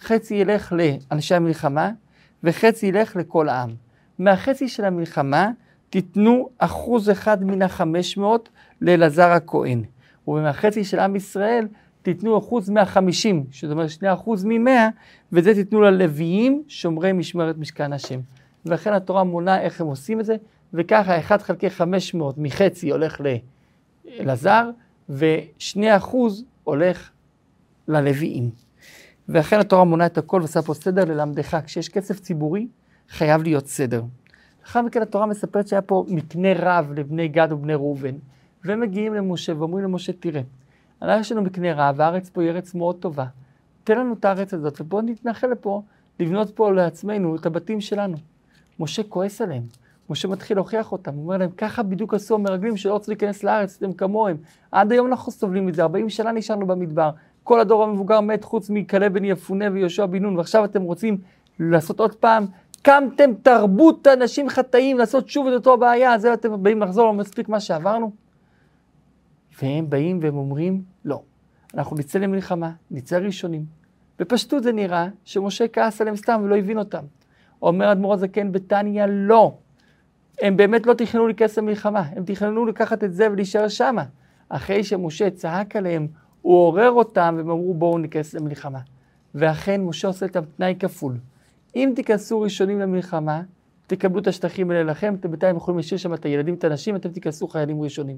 חצי 0.00 0.34
ילך 0.34 0.72
לאנשי 0.72 1.34
המלחמה, 1.34 1.90
וחצי 2.44 2.86
ילך 2.86 3.16
לכל 3.16 3.48
העם. 3.48 3.70
מהחצי 4.18 4.68
של 4.68 4.84
המלחמה, 4.84 5.50
תיתנו 5.90 6.48
אחוז 6.58 7.10
אחד 7.10 7.44
מן 7.44 7.62
החמש 7.62 8.16
מאות 8.16 8.48
לאלעזר 8.80 9.28
הכהן. 9.28 9.82
ומהחצי 10.28 10.84
של 10.84 10.98
עם 10.98 11.16
ישראל, 11.16 11.68
תיתנו 12.06 12.38
אחוז 12.38 12.70
מהחמישים, 12.70 13.44
זאת 13.52 13.70
אומרת 13.70 13.90
שני 13.90 14.12
אחוז 14.12 14.44
ממאה, 14.44 14.88
וזה 15.32 15.54
תיתנו 15.54 15.80
ללוויים, 15.80 16.62
שומרי 16.68 17.12
משמרת 17.12 17.58
משכן 17.58 17.92
השם. 17.92 18.20
ולכן 18.66 18.92
התורה 18.92 19.24
מונה 19.24 19.60
איך 19.60 19.80
הם 19.80 19.86
עושים 19.86 20.20
את 20.20 20.24
זה, 20.24 20.36
וככה 20.74 21.18
1 21.18 21.42
חלקי 21.42 21.70
500 21.70 22.38
מחצי 22.38 22.90
הולך 22.90 23.20
לאלעזר, 24.04 24.70
ושני 25.10 25.96
אחוז 25.96 26.44
הולך 26.64 27.10
ללוויים. 27.88 28.50
ואכן 29.28 29.60
התורה 29.60 29.84
מונה 29.84 30.06
את 30.06 30.18
הכל 30.18 30.40
ועושה 30.40 30.62
פה 30.62 30.74
סדר 30.74 31.04
ללמדך. 31.04 31.58
כשיש 31.64 31.88
כסף 31.88 32.20
ציבורי, 32.20 32.66
חייב 33.08 33.42
להיות 33.42 33.66
סדר. 33.66 34.02
לאחר 34.62 34.82
מכן 34.82 35.02
התורה 35.02 35.26
מספרת 35.26 35.68
שהיה 35.68 35.82
פה 35.82 36.04
מקנה 36.08 36.48
רב 36.56 36.92
לבני 36.96 37.28
גד 37.28 37.48
ובני 37.52 37.74
ראובן, 37.74 38.14
והם 38.64 38.80
מגיעים 38.80 39.14
למשה 39.14 39.52
ואומרים 39.58 39.84
למשה, 39.84 40.12
תראה, 40.12 40.42
אנחנו 41.02 41.20
יש 41.20 41.32
לנו 41.32 41.42
מקנה 41.42 41.74
רב, 41.74 41.94
והארץ 41.98 42.30
פה 42.30 42.42
היא 42.42 42.50
ארץ 42.50 42.74
מאוד 42.74 42.96
טובה. 42.96 43.24
תן 43.84 43.98
לנו 43.98 44.14
את 44.14 44.24
הארץ 44.24 44.54
הזאת, 44.54 44.80
ובואו 44.80 45.02
נתנחל 45.02 45.46
לפה, 45.46 45.82
לבנות 46.20 46.50
פה 46.50 46.72
לעצמנו 46.72 47.36
את 47.36 47.46
הבתים 47.46 47.80
שלנו. 47.80 48.16
משה 48.80 49.02
כועס 49.02 49.40
עליהם. 49.40 49.62
משה 50.10 50.28
מתחיל 50.28 50.56
להוכיח 50.56 50.92
אותם, 50.92 51.14
הוא 51.14 51.22
אומר 51.22 51.36
להם, 51.36 51.50
ככה 51.50 51.82
בדיוק 51.82 52.14
עשו 52.14 52.34
המרגלים 52.34 52.76
שלא 52.76 52.96
רצו 52.96 53.10
להיכנס 53.10 53.44
לארץ, 53.44 53.76
אתם 53.76 53.92
כמוהם. 53.92 54.36
עד 54.72 54.92
היום 54.92 55.06
אנחנו 55.06 55.32
סובלים 55.32 55.66
מזה, 55.66 55.82
40 55.82 56.08
שנה 56.08 56.32
נשארנו 56.32 56.66
במדבר. 56.66 57.10
כל 57.44 57.60
הדור 57.60 57.84
המבוגר 57.84 58.20
מת 58.20 58.44
חוץ 58.44 58.70
מכלב 58.70 59.12
בן 59.12 59.24
יפונה 59.24 59.64
ויהושע 59.72 60.06
בן 60.06 60.22
נון, 60.22 60.36
ועכשיו 60.36 60.64
אתם 60.64 60.82
רוצים 60.82 61.18
לעשות 61.60 62.00
עוד 62.00 62.14
פעם, 62.14 62.46
קמתם 62.82 63.30
תרבות 63.42 64.06
אנשים 64.06 64.48
חטאים, 64.48 64.98
לעשות 64.98 65.28
שוב 65.28 65.46
את 65.46 65.52
אותו 65.52 65.72
הבעיה, 65.72 66.14
אז 66.14 66.26
אתם 66.26 66.62
באים 66.62 66.80
לחזור, 66.80 67.06
לא 67.06 67.12
מספיק 67.12 67.48
מה 67.48 67.60
שעברנו? 67.60 68.25
והם 69.62 69.90
באים 69.90 70.18
והם 70.22 70.36
אומרים, 70.36 70.82
לא, 71.04 71.22
אנחנו 71.74 71.96
נצא 71.96 72.18
למלחמה, 72.18 72.72
נצא 72.90 73.18
ראשונים. 73.18 73.64
בפשטות 74.18 74.62
זה 74.62 74.72
נראה 74.72 75.08
שמשה 75.24 75.68
כעס 75.68 76.00
עליהם 76.00 76.16
סתם 76.16 76.40
ולא 76.44 76.56
הבין 76.56 76.78
אותם. 76.78 77.04
אומר 77.62 77.92
אדמו"ר 77.92 78.14
הזקן 78.14 78.52
בתניא, 78.52 79.06
לא. 79.06 79.54
הם 80.42 80.56
באמת 80.56 80.86
לא 80.86 80.94
תכננו 80.94 81.26
להיכנס 81.26 81.58
למלחמה, 81.58 82.00
הם 82.00 82.24
תכננו 82.24 82.66
לקחת 82.66 83.04
את 83.04 83.14
זה 83.14 83.30
ולהישאר 83.30 83.68
שמה. 83.68 84.04
אחרי 84.48 84.84
שמשה 84.84 85.30
צעק 85.30 85.76
עליהם, 85.76 86.06
הוא 86.42 86.56
עורר 86.56 86.90
אותם 86.90 87.34
והם 87.36 87.50
אמרו 87.50 87.74
בואו 87.74 87.98
ניכנס 87.98 88.34
למלחמה. 88.34 88.78
ואכן 89.34 89.80
משה 89.80 90.08
עושה 90.08 90.26
איתם 90.26 90.40
תנאי 90.56 90.74
כפול. 90.78 91.18
אם 91.76 91.92
תיכנסו 91.96 92.40
ראשונים 92.40 92.80
למלחמה, 92.80 93.42
תקבלו 93.86 94.20
את 94.20 94.26
השטחים 94.26 94.70
האלה 94.70 94.82
לכם, 94.82 95.14
אתם 95.14 95.30
בינתיים 95.30 95.56
יכולים 95.56 95.76
להשאיר 95.76 95.98
שם 95.98 96.14
את 96.14 96.24
הילדים, 96.24 96.54
את 96.54 96.64
הנשים, 96.64 96.96
אתם 96.96 97.08
תיכנסו 97.08 97.48
חיילים 97.48 97.82
ראשונים. 97.82 98.16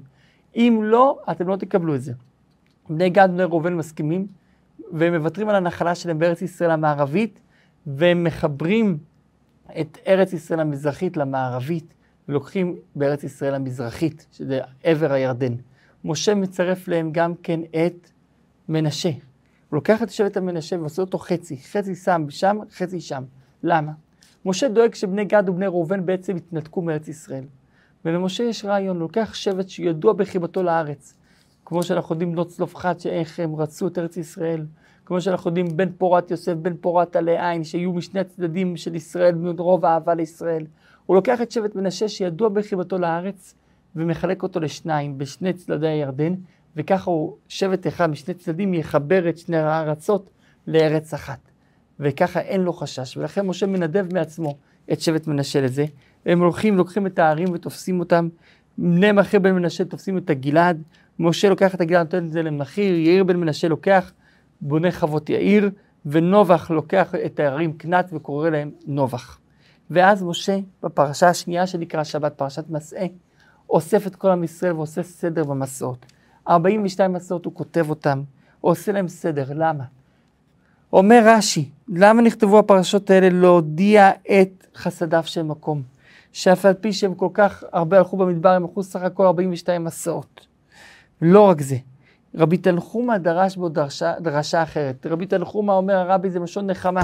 אם 0.55 0.79
לא, 0.83 1.19
אתם 1.31 1.47
לא 1.47 1.55
תקבלו 1.55 1.95
את 1.95 2.01
זה. 2.01 2.13
בני 2.89 3.09
גד 3.09 3.27
ובני 3.29 3.43
ראובן 3.43 3.73
מסכימים, 3.73 4.27
והם 4.91 5.15
מוותרים 5.15 5.49
על 5.49 5.55
הנחלה 5.55 5.95
שלהם 5.95 6.19
בארץ 6.19 6.41
ישראל 6.41 6.71
המערבית, 6.71 7.41
והם 7.87 8.23
מחברים 8.23 8.97
את 9.81 9.97
ארץ 10.07 10.33
ישראל 10.33 10.59
המזרחית 10.59 11.17
למערבית, 11.17 11.93
ולוקחים 12.29 12.75
בארץ 12.95 13.23
ישראל 13.23 13.55
המזרחית, 13.55 14.27
שזה 14.31 14.59
עבר 14.83 15.11
הירדן. 15.11 15.53
משה 16.03 16.35
מצרף 16.35 16.87
להם 16.87 17.11
גם 17.11 17.33
כן 17.43 17.59
את 17.63 18.09
מנשה. 18.69 19.09
הוא 19.09 19.77
לוקח 19.77 20.03
את 20.03 20.09
שבט 20.09 20.37
המנשה 20.37 20.79
ועושה 20.79 21.01
אותו 21.01 21.17
חצי, 21.17 21.57
חצי 21.57 21.95
שם 21.95 22.25
שם, 22.29 22.57
חצי 22.71 23.01
שם. 23.01 23.23
למה? 23.63 23.91
משה 24.45 24.69
דואג 24.69 24.93
שבני 24.93 25.25
גד 25.25 25.49
ובני 25.49 25.67
ראובן 25.67 26.05
בעצם 26.05 26.37
יתנתקו 26.37 26.81
מארץ 26.81 27.07
ישראל. 27.07 27.43
ולמשה 28.05 28.43
יש 28.43 28.65
רעיון, 28.65 28.99
לוקח 28.99 29.33
שבט 29.33 29.69
שידוע 29.69 30.13
בחיבתו 30.13 30.63
לארץ. 30.63 31.13
כמו 31.65 31.83
שאנחנו 31.83 32.15
יודעים 32.15 32.31
בנות 32.31 32.47
צלופחת, 32.47 32.99
שאיך 32.99 33.39
הם 33.39 33.55
רצו 33.55 33.87
את 33.87 33.97
ארץ 33.97 34.17
ישראל. 34.17 34.65
כמו 35.05 35.21
שאנחנו 35.21 35.49
יודעים 35.49 35.77
בן 35.77 35.91
פורת 35.97 36.31
יוסף, 36.31 36.53
בן 36.53 36.73
פורת 36.81 37.15
עלי 37.15 37.49
עין, 37.49 37.63
שיהיו 37.63 37.93
משני 37.93 38.19
הצדדים 38.19 38.77
של 38.77 38.95
ישראל, 38.95 39.35
רוב 39.57 39.85
האהבה 39.85 40.13
לישראל. 40.13 40.65
הוא 41.05 41.15
לוקח 41.15 41.41
את 41.41 41.51
שבט 41.51 41.75
מנשה 41.75 42.09
שידוע 42.09 42.49
בחיבתו 42.49 42.97
לארץ, 42.97 43.55
ומחלק 43.95 44.43
אותו 44.43 44.59
לשניים, 44.59 45.17
בשני 45.17 45.53
צדדי 45.53 45.87
הירדן, 45.87 46.33
וככה 46.75 47.11
הוא, 47.11 47.35
שבט 47.47 47.87
אחד 47.87 48.09
משני 48.09 48.33
צדדים 48.33 48.73
יחבר 48.73 49.29
את 49.29 49.37
שני 49.37 49.57
הארצות 49.57 50.29
לארץ 50.67 51.13
אחת. 51.13 51.39
וככה 51.99 52.39
אין 52.39 52.61
לו 52.61 52.73
חשש, 52.73 53.17
ולכן 53.17 53.45
משה 53.45 53.65
מנדב 53.65 54.13
מעצמו 54.13 54.57
את 54.91 55.01
שבט 55.01 55.27
מנשה 55.27 55.61
לזה. 55.61 55.85
הם 56.29 56.39
הולכים, 56.39 56.77
לוקחים 56.77 57.07
את 57.07 57.19
הערים 57.19 57.47
ותופסים 57.53 57.99
אותם. 57.99 58.29
בני 58.77 59.11
מכיר 59.11 59.39
בן 59.39 59.51
מנשה 59.51 59.85
תופסים 59.85 60.17
את 60.17 60.29
הגלעד, 60.29 60.81
משה 61.19 61.49
לוקח 61.49 61.75
את 61.75 61.81
הגלעד, 61.81 62.05
נותן 62.05 62.25
את 62.25 62.31
זה 62.31 62.41
למכיר, 62.41 62.95
יאיר 62.95 63.23
בן 63.23 63.35
מנשה 63.35 63.67
לוקח, 63.67 64.11
בונה 64.61 64.91
חוות 64.91 65.29
יאיר, 65.29 65.69
ונובח 66.05 66.71
לוקח 66.71 67.15
את 67.25 67.39
הערים 67.39 67.73
קנת 67.73 68.09
וקורא 68.13 68.49
להם 68.49 68.71
נובח. 68.87 69.39
ואז 69.89 70.23
משה, 70.23 70.57
בפרשה 70.83 71.29
השנייה 71.29 71.67
שנקרא 71.67 72.03
שבת, 72.03 72.33
פרשת 72.35 72.69
מסעה, 72.69 73.05
אוסף 73.69 74.07
את 74.07 74.15
כל 74.15 74.29
עם 74.29 74.43
ישראל 74.43 74.73
ועושה 74.73 75.03
סדר 75.03 75.43
במסעות. 75.43 76.05
42 76.49 77.13
מסעות 77.13 77.45
הוא 77.45 77.53
כותב 77.53 77.89
אותם, 77.89 78.21
הוא 78.61 78.71
עושה 78.71 78.91
להם 78.91 79.07
סדר, 79.07 79.45
למה? 79.49 79.83
אומר 80.93 81.21
רש"י, 81.25 81.69
למה 81.87 82.21
נכתבו 82.21 82.59
הפרשות 82.59 83.09
האלה 83.09 83.29
להודיע 83.29 84.11
את 84.41 84.67
חסדיו 84.75 85.23
של 85.25 85.43
מקום? 85.43 85.98
שאף 86.31 86.65
על 86.65 86.73
פי 86.73 86.93
שהם 86.93 87.15
כל 87.15 87.29
כך 87.33 87.63
הרבה 87.71 87.97
הלכו 87.97 88.17
במדבר, 88.17 88.49
הם 88.49 88.63
הלכו 88.63 88.83
סך 88.83 89.01
הכל 89.01 89.25
42 89.25 89.83
מסעות. 89.83 90.47
לא 91.21 91.41
רק 91.41 91.61
זה, 91.61 91.77
רבי 92.35 92.57
תנחומא 92.57 93.17
דרש 93.17 93.55
בו 93.55 93.69
דרשה, 93.69 94.13
דרשה 94.19 94.63
אחרת. 94.63 95.05
רבי 95.05 95.25
תנחומא 95.25 95.71
אומר, 95.71 95.95
הרבי 95.95 96.29
זה 96.29 96.39
משון 96.39 96.69
נחמה. 96.69 97.03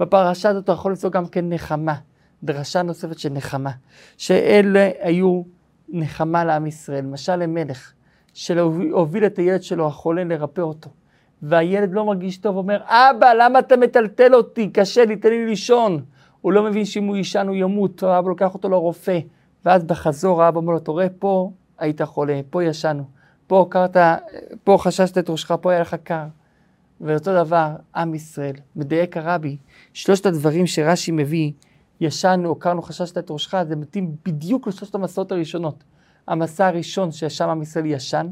בפרשה 0.00 0.48
הזאת 0.48 0.64
אתה 0.64 0.72
יכול 0.72 0.90
למצוא 0.90 1.10
גם 1.10 1.26
כן 1.26 1.48
נחמה, 1.48 1.94
דרשה 2.42 2.82
נוספת 2.82 3.18
של 3.18 3.28
נחמה. 3.28 3.70
שאלה 4.16 4.90
היו 5.00 5.42
נחמה 5.88 6.44
לעם 6.44 6.66
ישראל, 6.66 7.06
משל 7.06 7.36
למלך, 7.36 7.92
שהוביל 8.34 9.26
את 9.26 9.38
הילד 9.38 9.62
שלו 9.62 9.86
החולה 9.86 10.24
לרפא 10.24 10.60
אותו. 10.60 10.90
והילד 11.42 11.92
לא 11.92 12.04
מרגיש 12.04 12.38
טוב, 12.38 12.56
אומר, 12.56 12.80
אבא, 12.86 13.32
למה 13.32 13.58
אתה 13.58 13.76
מטלטל 13.76 14.34
אותי? 14.34 14.70
קשה 14.72 15.04
לי, 15.04 15.16
תן 15.16 15.28
לי 15.28 15.46
לישון. 15.46 16.04
הוא 16.40 16.52
לא 16.52 16.62
מבין 16.62 16.84
שאם 16.84 17.04
הוא 17.04 17.16
יישן 17.16 17.48
הוא 17.48 17.56
ימות, 17.56 18.02
האבא 18.02 18.28
לוקח 18.28 18.54
אותו 18.54 18.68
לרופא. 18.68 19.18
ואז 19.64 19.84
בחזור 19.84 20.42
האבא 20.42 20.58
אומר 20.58 20.72
לו, 20.72 20.78
אתה 20.78 20.90
רואה, 20.90 21.06
פה 21.18 21.50
היית 21.78 22.02
חולה, 22.02 22.40
פה 22.50 22.64
ישנו, 22.64 23.04
פה 23.46 23.66
קרת, 23.70 23.96
פה 24.64 24.76
חששת 24.80 25.18
את 25.18 25.30
ראשך, 25.30 25.52
פה 25.60 25.72
היה 25.72 25.80
לך 25.80 25.96
קר. 26.02 26.24
ואותו 27.00 27.34
דבר, 27.34 27.72
עם 27.96 28.14
ישראל, 28.14 28.54
מדייק 28.76 29.16
הרבי, 29.16 29.56
שלושת 29.92 30.26
הדברים 30.26 30.66
שרש"י 30.66 31.12
מביא, 31.12 31.52
ישנו, 32.00 32.54
קרנו, 32.54 32.82
חששת 32.82 33.18
את 33.18 33.30
ראשך, 33.30 33.62
זה 33.68 33.76
מתאים 33.76 34.16
בדיוק 34.24 34.66
לשלושת 34.66 34.94
המסעות 34.94 35.32
הראשונות. 35.32 35.84
המסע 36.28 36.66
הראשון 36.66 37.12
ששם 37.12 37.48
עם 37.48 37.62
ישראל 37.62 37.86
ישן, 37.86 38.26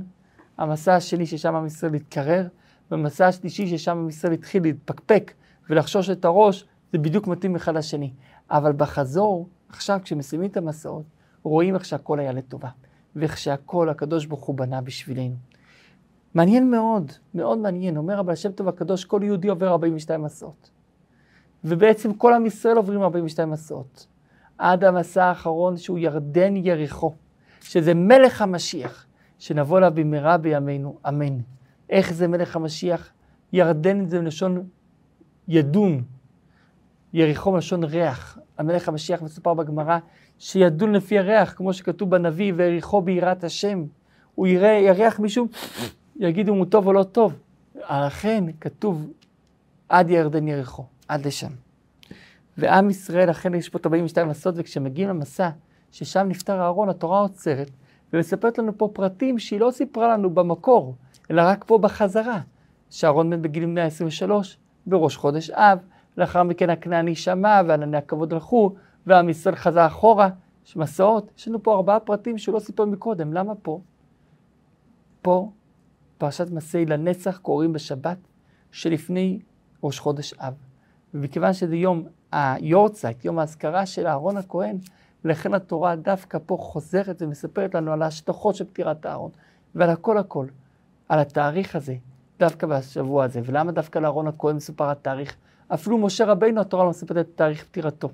המסע 0.59 0.95
השני 0.95 1.27
ששם 1.27 1.55
עם 1.55 1.67
ישראל 1.67 1.95
התקרר, 1.95 2.47
והמסע 2.91 3.27
השלישי 3.27 3.67
ששם 3.67 3.99
עם 3.99 4.09
ישראל 4.09 4.33
התחיל 4.33 4.63
להתפקפק 4.63 5.33
ולחשוש 5.71 6.11
את 6.11 6.25
הראש, 6.25 6.65
זה 6.93 6.99
בדיוק 6.99 7.27
מתאים 7.27 7.57
אחד 7.57 7.75
לשני. 7.75 8.13
אבל 8.51 8.73
בחזור, 8.73 9.49
עכשיו 9.69 10.01
כשמסיימים 10.05 10.51
את 10.51 10.57
המסעות, 10.57 11.05
רואים 11.43 11.75
איך 11.75 11.85
שהכל 11.85 12.19
היה 12.19 12.33
לטובה, 12.33 12.69
ואיך 13.17 13.39
שהכל 13.39 13.89
הקדוש 13.89 14.27
ברוך 14.27 14.45
הוא 14.45 14.57
בנה 14.57 14.81
בשבילנו. 14.81 15.35
מעניין 16.35 16.71
מאוד, 16.71 17.13
מאוד 17.35 17.59
מעניין, 17.59 17.97
אומר 17.97 18.19
הבעל 18.19 18.37
שם 18.37 18.53
טוב 18.53 18.69
הקדוש, 18.69 19.05
כל 19.05 19.21
יהודי 19.25 19.49
עובר 19.49 19.69
42 19.69 20.23
מסעות. 20.23 20.71
ובעצם 21.65 22.15
כל 22.15 22.35
עם 22.35 22.47
ישראל 22.47 22.77
עוברים 22.77 23.03
42 23.03 23.51
מסעות. 23.51 24.07
עד 24.59 24.85
המסע 24.85 25.25
האחרון 25.25 25.77
שהוא 25.77 25.99
ירדן 25.99 26.57
יריחו, 26.57 27.15
שזה 27.61 27.95
מלך 27.95 28.43
המשיח, 28.43 29.07
שנבוא 29.39 29.79
אליו 29.79 29.93
במהרה 29.95 30.39
בימינו, 30.39 30.99
אמן. 31.09 31.39
איך 31.91 32.13
זה 32.13 32.29
מלך 32.29 32.57
המשיח? 32.57 33.11
ירדן 33.53 34.07
זה 34.07 34.21
מלשון 34.21 34.67
ידון, 35.49 36.03
יריחו 37.13 37.53
מלשון 37.53 37.85
ריח. 37.85 38.39
המלך 38.59 38.89
המשיח 38.89 39.23
מסופר 39.23 39.55
בגמרא 39.55 39.99
שידון 40.39 40.93
לפי 40.93 41.19
הריח, 41.19 41.55
כמו 41.57 41.73
שכתוב 41.73 42.11
בנביא, 42.11 42.53
ויריחו 42.57 43.03
ביראת 43.03 43.45
השם. 43.45 43.85
הוא 44.35 44.47
יראה, 44.47 44.69
יריח 44.69 45.21
מישהו, 45.21 45.47
יגידו 46.17 46.53
אם 46.53 46.59
הוא 46.59 46.67
טוב 46.67 46.87
או 46.87 46.93
לא 46.93 47.03
טוב. 47.03 47.39
לכן 47.91 48.45
כתוב 48.61 49.11
עד 49.89 50.11
ירדן 50.11 50.49
יריחו, 50.49 50.85
עד 51.09 51.27
לשם. 51.27 51.51
ועם 52.59 52.91
ישראל, 52.91 53.31
אכן 53.31 53.55
יש 53.55 53.69
פה 53.69 53.79
את 53.79 53.87
42 53.87 54.29
מסעות, 54.29 54.55
וכשמגיעים 54.59 55.09
למסע, 55.09 55.51
ששם 55.93 56.27
נפטר 56.29 56.61
אהרון, 56.61 56.89
התורה 56.89 57.21
עוצרת, 57.21 57.71
ומספרת 58.13 58.59
לנו 58.59 58.79
פה 58.79 58.91
פרטים 58.93 59.39
שהיא 59.39 59.61
לא 59.61 59.71
סיפרה 59.71 60.09
לנו 60.09 60.31
במקור, 60.31 60.95
אלא 61.31 61.43
רק 61.45 61.65
פה 61.65 61.79
בחזרה. 61.79 62.41
שאהרון 62.91 63.31
מת 63.31 63.41
בגיל 63.41 63.67
123, 63.67 64.59
בראש 64.87 65.17
חודש 65.17 65.51
אב, 65.51 65.79
לאחר 66.17 66.43
מכן 66.43 66.71
הכנעני 66.71 67.15
שמע, 67.15 67.63
וענני 67.67 67.97
הכבוד 67.97 68.33
הלכו, 68.33 68.75
ועם 69.07 69.29
ישראל 69.29 69.57
חזר 69.57 69.87
אחורה. 69.87 70.29
יש 70.67 70.77
מסעות, 70.77 71.33
יש 71.39 71.49
לנו 71.49 71.63
פה 71.63 71.75
ארבעה 71.75 72.01
פרטים 72.01 72.39
שהוא 72.39 72.55
לא 72.55 72.61
סיפר 72.61 72.85
מקודם, 72.85 73.33
למה 73.33 73.55
פה? 73.55 73.81
פה, 75.23 75.51
פרשת 76.19 76.51
מסעי 76.51 76.87
לנצח 76.87 77.39
קוראים 77.39 77.73
בשבת 77.73 78.19
שלפני 78.73 79.41
ראש 79.83 79.99
חודש 79.99 80.35
אב. 80.35 80.55
ומכיוון 81.15 81.53
שזה 81.53 81.77
יום 81.77 82.05
היורצייט, 82.33 83.25
יום 83.25 83.39
האזכרה 83.39 83.87
של 83.87 84.07
אהרון 84.07 84.37
הכהן, 84.37 84.79
לכן 85.25 85.55
התורה 85.55 85.97
דווקא 85.97 86.39
פה 86.47 86.57
חוזרת 86.61 87.23
ומספרת 87.23 87.75
לנו 87.75 87.93
על 87.93 88.03
ההשלכות 88.03 88.55
של 88.55 88.65
פטירת 88.65 89.07
אהרון, 89.07 89.31
ועל 89.75 89.91
הכל 89.91 90.19
הכל, 90.19 90.47
על 91.09 91.19
התאריך 91.19 91.77
הזה, 91.77 91.95
דווקא 92.39 92.67
בשבוע 92.67 93.25
הזה. 93.25 93.41
ולמה 93.45 93.73
דווקא 93.73 93.99
לאהרון 93.99 94.27
הכהן 94.27 94.57
מסופר 94.57 94.91
התאריך? 94.91 95.37
אפילו 95.75 95.99
משה 95.99 96.25
רבינו 96.25 96.61
התורה 96.61 96.85
לא 96.85 96.91
מספרת 96.91 97.27
את 97.27 97.37
תאריך 97.37 97.65
פטירתו. 97.65 98.09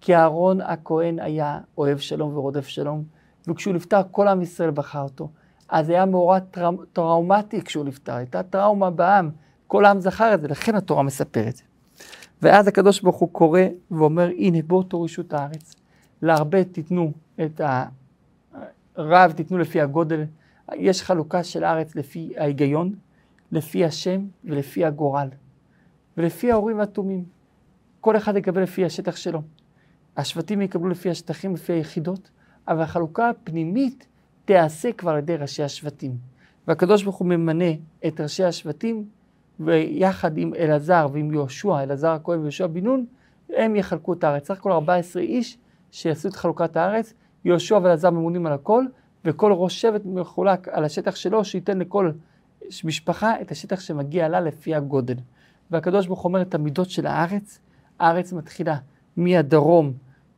כי 0.00 0.16
אהרון 0.16 0.60
הכהן 0.60 1.18
היה 1.18 1.58
אוהב 1.78 1.98
שלום 1.98 2.36
ורודף 2.36 2.66
שלום, 2.66 3.04
וכשהוא 3.48 3.74
נפטר 3.74 4.00
כל 4.10 4.28
עם 4.28 4.42
ישראל 4.42 4.70
בכה 4.70 5.02
אותו. 5.02 5.28
אז 5.68 5.90
היה 5.90 6.06
מאורע 6.06 6.38
טראומ... 6.40 6.76
טראומטי 6.92 7.62
כשהוא 7.62 7.84
נפטר, 7.84 8.14
הייתה 8.14 8.42
טראומה 8.42 8.90
בעם, 8.90 9.30
כל 9.66 9.84
העם 9.84 10.00
זכר 10.00 10.34
את 10.34 10.40
זה, 10.40 10.48
לכן 10.48 10.74
התורה 10.74 11.02
מספרת. 11.02 11.60
ואז 12.42 12.68
הקדוש 12.68 13.00
ברוך 13.00 13.16
הוא 13.16 13.28
קורא 13.32 13.60
ואומר, 13.90 14.28
הנה 14.38 14.58
בואו 14.66 14.82
תורישו 14.82 15.22
את 15.22 15.32
הארץ, 15.32 15.74
להרבה 16.22 16.64
תיתנו 16.64 17.12
את 17.44 17.60
הרב, 18.96 19.32
תיתנו 19.32 19.58
לפי 19.58 19.80
הגודל, 19.80 20.24
יש 20.74 21.02
חלוקה 21.02 21.44
של 21.44 21.64
הארץ 21.64 21.96
לפי 21.96 22.32
ההיגיון, 22.36 22.94
לפי 23.52 23.84
השם 23.84 24.20
ולפי 24.44 24.84
הגורל, 24.84 25.28
ולפי 26.20 26.52
ההורים 26.52 26.78
והתומים. 26.78 27.24
כל 28.00 28.16
אחד 28.16 28.36
יקבל 28.36 28.62
לפי 28.62 28.84
השטח 28.84 29.16
שלו. 29.16 29.42
השבטים 30.16 30.62
יקבלו 30.62 30.88
לפי 30.88 31.10
השטחים, 31.10 31.54
לפי 31.54 31.72
היחידות, 31.72 32.30
אבל 32.68 32.82
החלוקה 32.82 33.28
הפנימית 33.28 34.06
תיעשה 34.44 34.92
כבר 34.92 35.10
על 35.10 35.18
ידי 35.18 35.36
ראשי 35.36 35.62
השבטים. 35.62 36.16
והקדוש 36.68 37.02
ברוך 37.02 37.16
הוא 37.16 37.28
ממנה 37.28 37.64
את 38.06 38.20
ראשי 38.20 38.44
השבטים, 38.44 39.04
ויחד 39.60 40.38
עם 40.38 40.54
אלעזר 40.54 41.06
ועם 41.12 41.32
יהושע, 41.32 41.82
אלעזר 41.82 42.10
הכהן 42.10 42.38
ויהושע 42.38 42.66
בן 42.66 42.84
נון, 42.84 43.06
הם 43.56 43.76
יחלקו 43.76 44.12
את 44.12 44.24
הארץ. 44.24 44.48
סך 44.48 44.58
הכל 44.58 44.72
14 44.72 45.22
איש 45.22 45.58
שיעשו 45.90 46.28
את 46.28 46.34
חלוקת 46.36 46.76
הארץ, 46.76 47.14
יהושע 47.44 47.78
ואלעזר 47.82 48.10
ממונים 48.10 48.46
על 48.46 48.52
הכל, 48.52 48.84
וכל 49.24 49.52
ראש 49.52 49.80
שבט 49.80 50.02
מחולק 50.04 50.68
על 50.68 50.84
השטח 50.84 51.16
שלו, 51.16 51.44
שייתן 51.44 51.78
לכל 51.78 52.10
משפחה 52.84 53.40
את 53.40 53.50
השטח 53.50 53.80
שמגיע 53.80 54.28
לה 54.28 54.40
לפי 54.40 54.74
הגודל. 54.74 55.16
והקדוש 55.70 56.06
ברוך 56.06 56.24
אומר 56.24 56.42
את 56.42 56.54
המידות 56.54 56.90
של 56.90 57.06
הארץ, 57.06 57.60
הארץ 58.00 58.32
מתחילה 58.32 58.76
מהדרום, 59.16 59.92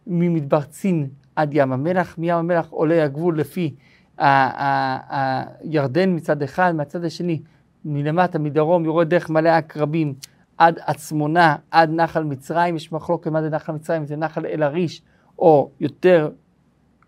ממדבר 0.07 0.62
צין 0.62 1.09
עד 1.37 1.51
ים 1.53 1.73
המלח, 1.73 2.19
מים 2.19 2.35
המלח 2.35 2.71
עולה 2.71 3.05
הגבול 3.05 3.39
לפי 3.39 3.75
הירדן 4.19 6.17
מצד 6.17 6.43
אחד, 6.43 6.75
מהצד 6.75 7.05
השני 7.05 7.41
מלמטה, 7.85 8.39
מדרום, 8.39 8.85
יורד 8.85 9.09
דרך 9.09 9.31
מלא 9.31 9.49
עקרבים 9.49 10.15
עד 10.59 10.79
עצמונה, 10.87 11.57
עד 11.71 11.90
נחל 11.90 12.25
מצרים, 12.25 12.77
יש 12.77 12.92
מחלוקת 12.92 13.31
מה 13.31 13.42
זה 13.42 13.51
נחל 13.51 13.73
מצרים, 13.73 14.07
זה 14.07 14.16
נחל 14.16 14.47
אל-עריש, 14.47 15.03
או 15.38 15.71
יותר 15.81 16.31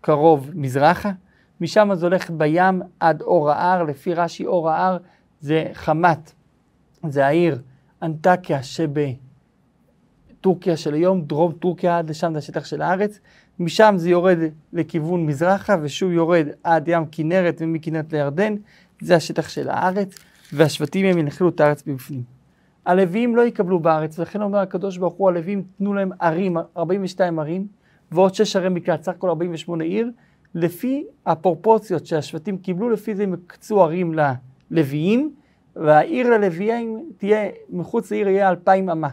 קרוב 0.01 0.51
מזרחה. 0.53 1.11
משם 1.61 1.89
זה 1.93 2.05
הולך 2.05 2.31
בים 2.31 2.81
עד 2.99 3.21
אור 3.21 3.51
ההר, 3.51 3.83
לפי 3.83 4.13
רש"י 4.13 4.45
אור 4.45 4.69
ההר 4.69 4.97
זה 5.39 5.69
חמת, 5.73 6.31
זה 7.07 7.25
העיר 7.25 7.61
אנטקיה 8.05 8.59
שבטורקיה 8.63 10.77
של 10.77 10.93
היום, 10.93 11.21
דרום 11.21 11.51
טורקיה 11.51 11.97
עד 11.97 12.09
לשם 12.09 12.33
זה 12.33 12.39
השטח 12.39 12.65
של 12.65 12.81
הארץ. 12.81 13.19
משם 13.59 13.93
זה 13.97 14.09
יורד 14.09 14.37
לכיוון 14.73 15.25
מזרחה 15.25 15.75
ושוב 15.81 16.11
יורד 16.11 16.47
עד 16.63 16.87
ים 16.87 17.03
כנרת 17.11 17.57
ומכנרת 17.59 18.13
לירדן, 18.13 18.55
זה 19.01 19.15
השטח 19.15 19.49
של 19.49 19.69
הארץ, 19.69 20.15
והשבטים 20.53 21.05
הם 21.05 21.17
ינחלו 21.17 21.49
את 21.49 21.59
הארץ 21.59 21.87
מבפנים. 21.87 22.23
הלוויים 22.85 23.35
לא 23.35 23.41
יקבלו 23.41 23.79
בארץ, 23.79 24.19
ולכן 24.19 24.41
אומר 24.41 24.59
הקדוש 24.59 24.97
ברוך 24.97 25.13
הוא, 25.13 25.29
הלוויים 25.29 25.63
תנו 25.77 25.93
להם 25.93 26.11
ערים, 26.19 26.57
42 26.77 27.39
ערים, 27.39 27.67
ועוד 28.11 28.35
6 28.35 28.55
ערי 28.55 28.69
מקלט, 28.69 29.03
סך 29.03 29.11
הכל 29.11 29.29
48 29.29 29.83
עיר, 29.83 30.11
לפי 30.55 31.05
הפרופורציות 31.25 32.05
שהשבטים 32.05 32.57
קיבלו, 32.57 32.89
לפי 32.89 33.15
זה 33.15 33.23
הם 33.23 33.33
יקצו 33.33 33.83
ערים 33.83 34.13
ללוויים, 34.71 35.33
והעיר 35.75 36.29
ללוויים 36.29 37.09
תהיה, 37.17 37.49
מחוץ 37.69 38.11
לעיר 38.11 38.27
יהיה 38.27 38.49
2,000 38.49 38.89
אמה. 38.89 39.09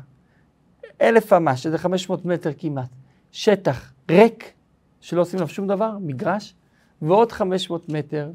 אלף 1.00 1.32
אמה, 1.32 1.56
שזה 1.56 1.78
500 1.78 2.24
מטר 2.24 2.50
כמעט. 2.58 2.88
שטח 3.32 3.92
ריק, 4.10 4.52
שלא 5.00 5.20
עושים 5.20 5.38
עליו 5.38 5.48
שום 5.48 5.66
דבר, 5.66 5.98
מגרש, 6.00 6.54
ועוד 7.02 7.32
500 7.32 7.88
מטר, 7.88 8.30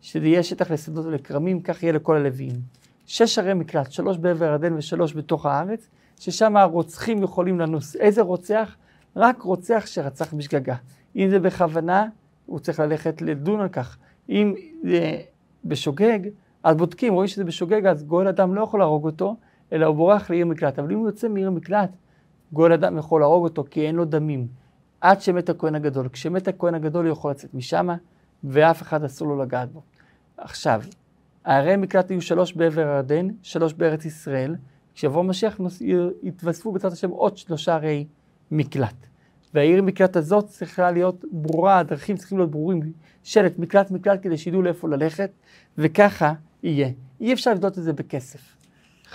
שזה 0.00 0.26
יהיה 0.26 0.42
שטח 0.42 0.70
לשדות 0.70 1.06
ולכרמים, 1.06 1.60
כך 1.60 1.82
יהיה 1.82 1.92
לכל 1.92 2.16
הלוויים. 2.16 2.60
שש 3.06 3.38
ערי 3.38 3.54
מקלט, 3.54 3.92
שלוש 3.92 4.16
בעבר 4.16 4.44
הירדן 4.44 4.72
ושלוש 4.72 5.14
בתוך 5.14 5.46
הארץ, 5.46 5.88
ששם 6.20 6.56
הרוצחים 6.56 7.22
יכולים 7.22 7.60
לנוס. 7.60 7.96
איזה 7.96 8.22
רוצח? 8.22 8.76
רק 9.16 9.42
רוצח 9.42 9.82
שרצח 9.86 10.34
בשגגה. 10.34 10.74
אם 11.16 11.30
זה 11.30 11.38
בכוונה, 11.38 12.06
הוא 12.46 12.58
צריך 12.58 12.80
ללכת 12.80 13.22
לדון 13.22 13.60
על 13.60 13.68
כך. 13.68 13.96
אם 14.28 14.54
זה 14.82 15.20
בשוגג, 15.64 16.18
אז 16.62 16.76
בודקים, 16.76 17.14
רואים 17.14 17.28
שזה 17.28 17.44
בשוגג, 17.44 17.86
אז 17.86 18.04
גואל 18.04 18.28
אדם 18.28 18.54
לא 18.54 18.62
יכול 18.62 18.80
להרוג 18.80 19.04
אותו, 19.04 19.36
אלא 19.72 19.86
הוא 19.86 19.96
בורח 19.96 20.30
לעיר 20.30 20.46
מקלט. 20.46 20.78
אבל 20.78 20.92
אם 20.92 20.98
הוא 20.98 21.08
יוצא 21.08 21.28
מעיר 21.28 21.50
מקלט, 21.50 21.90
גואל 22.52 22.72
אדם 22.72 22.98
יכול 22.98 23.20
להרוג 23.20 23.44
אותו 23.44 23.64
כי 23.70 23.86
אין 23.86 23.94
לו 23.94 24.04
דמים. 24.04 24.46
עד 25.00 25.20
שמת 25.20 25.48
הכהן 25.48 25.74
הגדול. 25.74 26.08
כשמת 26.08 26.48
הכהן 26.48 26.74
הגדול 26.74 27.06
הוא 27.06 27.12
יכול 27.12 27.30
לצאת 27.30 27.54
משם, 27.54 27.88
ואף 28.44 28.82
אחד 28.82 29.04
אסור 29.04 29.28
לו 29.28 29.42
לגעת 29.42 29.72
בו. 29.72 29.82
עכשיו, 30.36 30.82
הערי 31.44 31.76
מקלט 31.76 32.10
יהיו 32.10 32.22
שלוש 32.22 32.52
בעבר 32.52 32.88
הירדן, 32.88 33.28
שלוש 33.42 33.72
בארץ 33.72 34.04
ישראל. 34.04 34.56
כשיבוא 34.94 35.22
משיח 35.22 35.60
יתווספו 36.22 36.72
בעזרת 36.72 36.92
השם 36.92 37.10
עוד 37.10 37.36
שלושה 37.36 37.74
ערי 37.74 38.06
מקלט. 38.50 39.06
והעיר 39.54 39.82
מקלט 39.82 40.16
הזאת 40.16 40.46
צריכה 40.46 40.90
להיות 40.90 41.24
ברורה, 41.32 41.78
הדרכים 41.78 42.16
צריכים 42.16 42.38
להיות 42.38 42.50
ברורים, 42.50 42.80
שלט 43.22 43.58
מקלט 43.58 43.90
מקלט 43.90 44.18
כדי 44.22 44.36
שידעו 44.36 44.62
לאיפה 44.62 44.88
ללכת, 44.88 45.30
וככה 45.78 46.32
יהיה. 46.62 46.88
אי 47.20 47.32
אפשר 47.32 47.50
לבדות 47.50 47.78
את 47.78 47.82
זה 47.82 47.92
בכסף. 47.92 48.56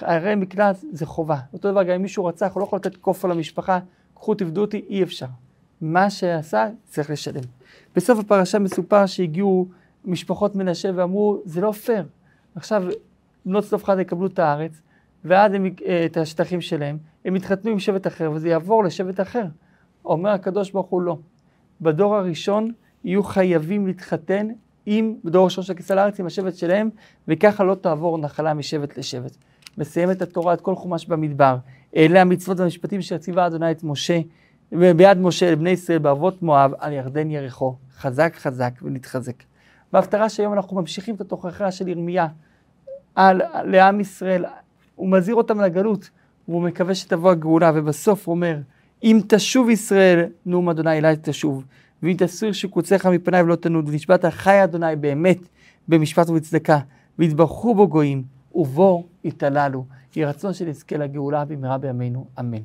ערי 0.01 0.36
מקלט 0.36 0.75
זה 0.91 1.05
חובה. 1.05 1.38
אותו 1.53 1.71
דבר 1.71 1.84
גם 1.84 1.91
אם 1.91 2.01
מישהו 2.01 2.25
רצח, 2.25 2.51
הוא 2.53 2.62
לא 2.62 2.65
יכול 2.65 2.79
לתת 2.79 2.95
כופר 2.97 3.27
למשפחה, 3.27 3.79
קחו 4.13 4.36
תבדו 4.36 4.62
אותי, 4.62 4.86
אי 4.89 5.03
אפשר. 5.03 5.25
מה 5.81 6.10
שעשה, 6.10 6.69
צריך 6.86 7.10
לשלם. 7.10 7.43
בסוף 7.95 8.19
הפרשה 8.19 8.60
מסופר 8.60 9.05
שהגיעו 9.05 9.67
משפחות 10.05 10.55
מנשה 10.55 10.89
ואמרו, 10.95 11.41
זה 11.45 11.62
לא 11.62 11.71
פייר. 11.71 12.05
עכשיו 12.55 12.84
בנות 13.45 13.63
צלופחד 13.63 13.99
יקבלו 13.99 14.27
את 14.27 14.39
הארץ, 14.39 14.81
ואז 15.25 15.53
הם, 15.53 15.65
אה, 15.86 16.05
את 16.05 16.17
השטחים 16.17 16.62
שלהם, 16.62 16.97
הם 17.25 17.36
יתחתנו 17.36 17.71
עם 17.71 17.79
שבט 17.79 18.08
אחר, 18.08 18.31
וזה 18.31 18.49
יעבור 18.49 18.84
לשבט 18.84 19.19
אחר. 19.19 19.45
אומר 20.05 20.29
הקדוש 20.29 20.71
ברוך 20.71 20.88
הוא 20.88 21.01
לא. 21.01 21.17
בדור 21.81 22.15
הראשון 22.15 22.71
יהיו 23.03 23.23
חייבים 23.23 23.88
להתחתן 23.88 24.47
עם, 24.86 25.15
בדור 25.24 25.41
הראשון 25.41 25.63
של 25.63 25.74
הכניסה 25.74 25.95
לארץ, 25.95 26.19
עם 26.19 26.26
השבט 26.26 26.56
שלהם, 26.56 26.89
וככה 27.28 27.63
לא 27.63 27.76
תעבור 27.76 28.17
נחלה 28.17 28.54
משבט 28.54 28.98
לשבט. 28.98 29.38
מסיים 29.78 30.12
את 30.12 30.21
התורה, 30.21 30.54
את 30.54 30.62
כל 30.62 30.76
חומש 30.76 31.06
במדבר. 31.06 31.58
אלה 31.95 32.21
המצוות 32.21 32.60
והמשפטים 32.60 33.02
שציווה 33.02 33.48
אדוני 33.48 33.71
את 33.71 33.84
משה, 33.84 34.19
ביד 34.71 35.17
משה 35.17 35.52
לבני 35.52 35.69
ישראל 35.69 35.98
בערבות 35.98 36.41
מואב, 36.41 36.71
על 36.80 36.93
ירדן 36.93 37.32
יריחו. 37.32 37.76
חזק 37.98 38.36
חזק 38.36 38.74
ונתחזק. 38.82 39.43
בהפטרה 39.93 40.30
שהיום 40.30 40.54
אנחנו 40.54 40.76
ממשיכים 40.82 41.15
את 41.15 41.21
התוכחה 41.21 41.71
של 41.71 41.88
ירמיה 41.88 42.28
על, 43.15 43.41
לעם 43.63 44.00
ישראל, 44.00 44.45
הוא 44.95 45.10
מזהיר 45.10 45.36
אותם 45.36 45.62
לגלות, 45.62 46.10
והוא 46.48 46.62
מקווה 46.62 46.95
שתבוא 46.95 47.32
הגאולה, 47.32 47.71
ובסוף 47.76 48.28
הוא 48.28 48.36
אומר, 48.36 48.58
אם 49.04 49.21
תשוב 49.28 49.69
ישראל, 49.69 50.26
נאום 50.45 50.69
אדוני 50.69 50.98
אלי 50.98 51.15
תשוב, 51.21 51.65
ואם 52.03 52.15
תסיר 52.17 52.51
שקוציך 52.51 53.05
מפניי 53.05 53.41
ולא 53.41 53.55
תנוד, 53.55 53.89
ונשבעת 53.89 54.25
חי 54.25 54.63
אדוני 54.63 54.95
באמת 54.95 55.39
במשפט 55.88 56.29
ובצדקה, 56.29 56.79
ויתברכו 57.19 57.75
בו 57.75 57.88
גויים, 57.88 58.23
ובו 58.55 59.08
יתעללו. 59.23 59.86
יהי 60.15 60.25
רצון 60.25 60.53
שנזכה 60.53 60.97
לגאולה 60.97 61.45
במהרה 61.45 61.77
בימינו, 61.77 62.27
אמן. 62.39 62.62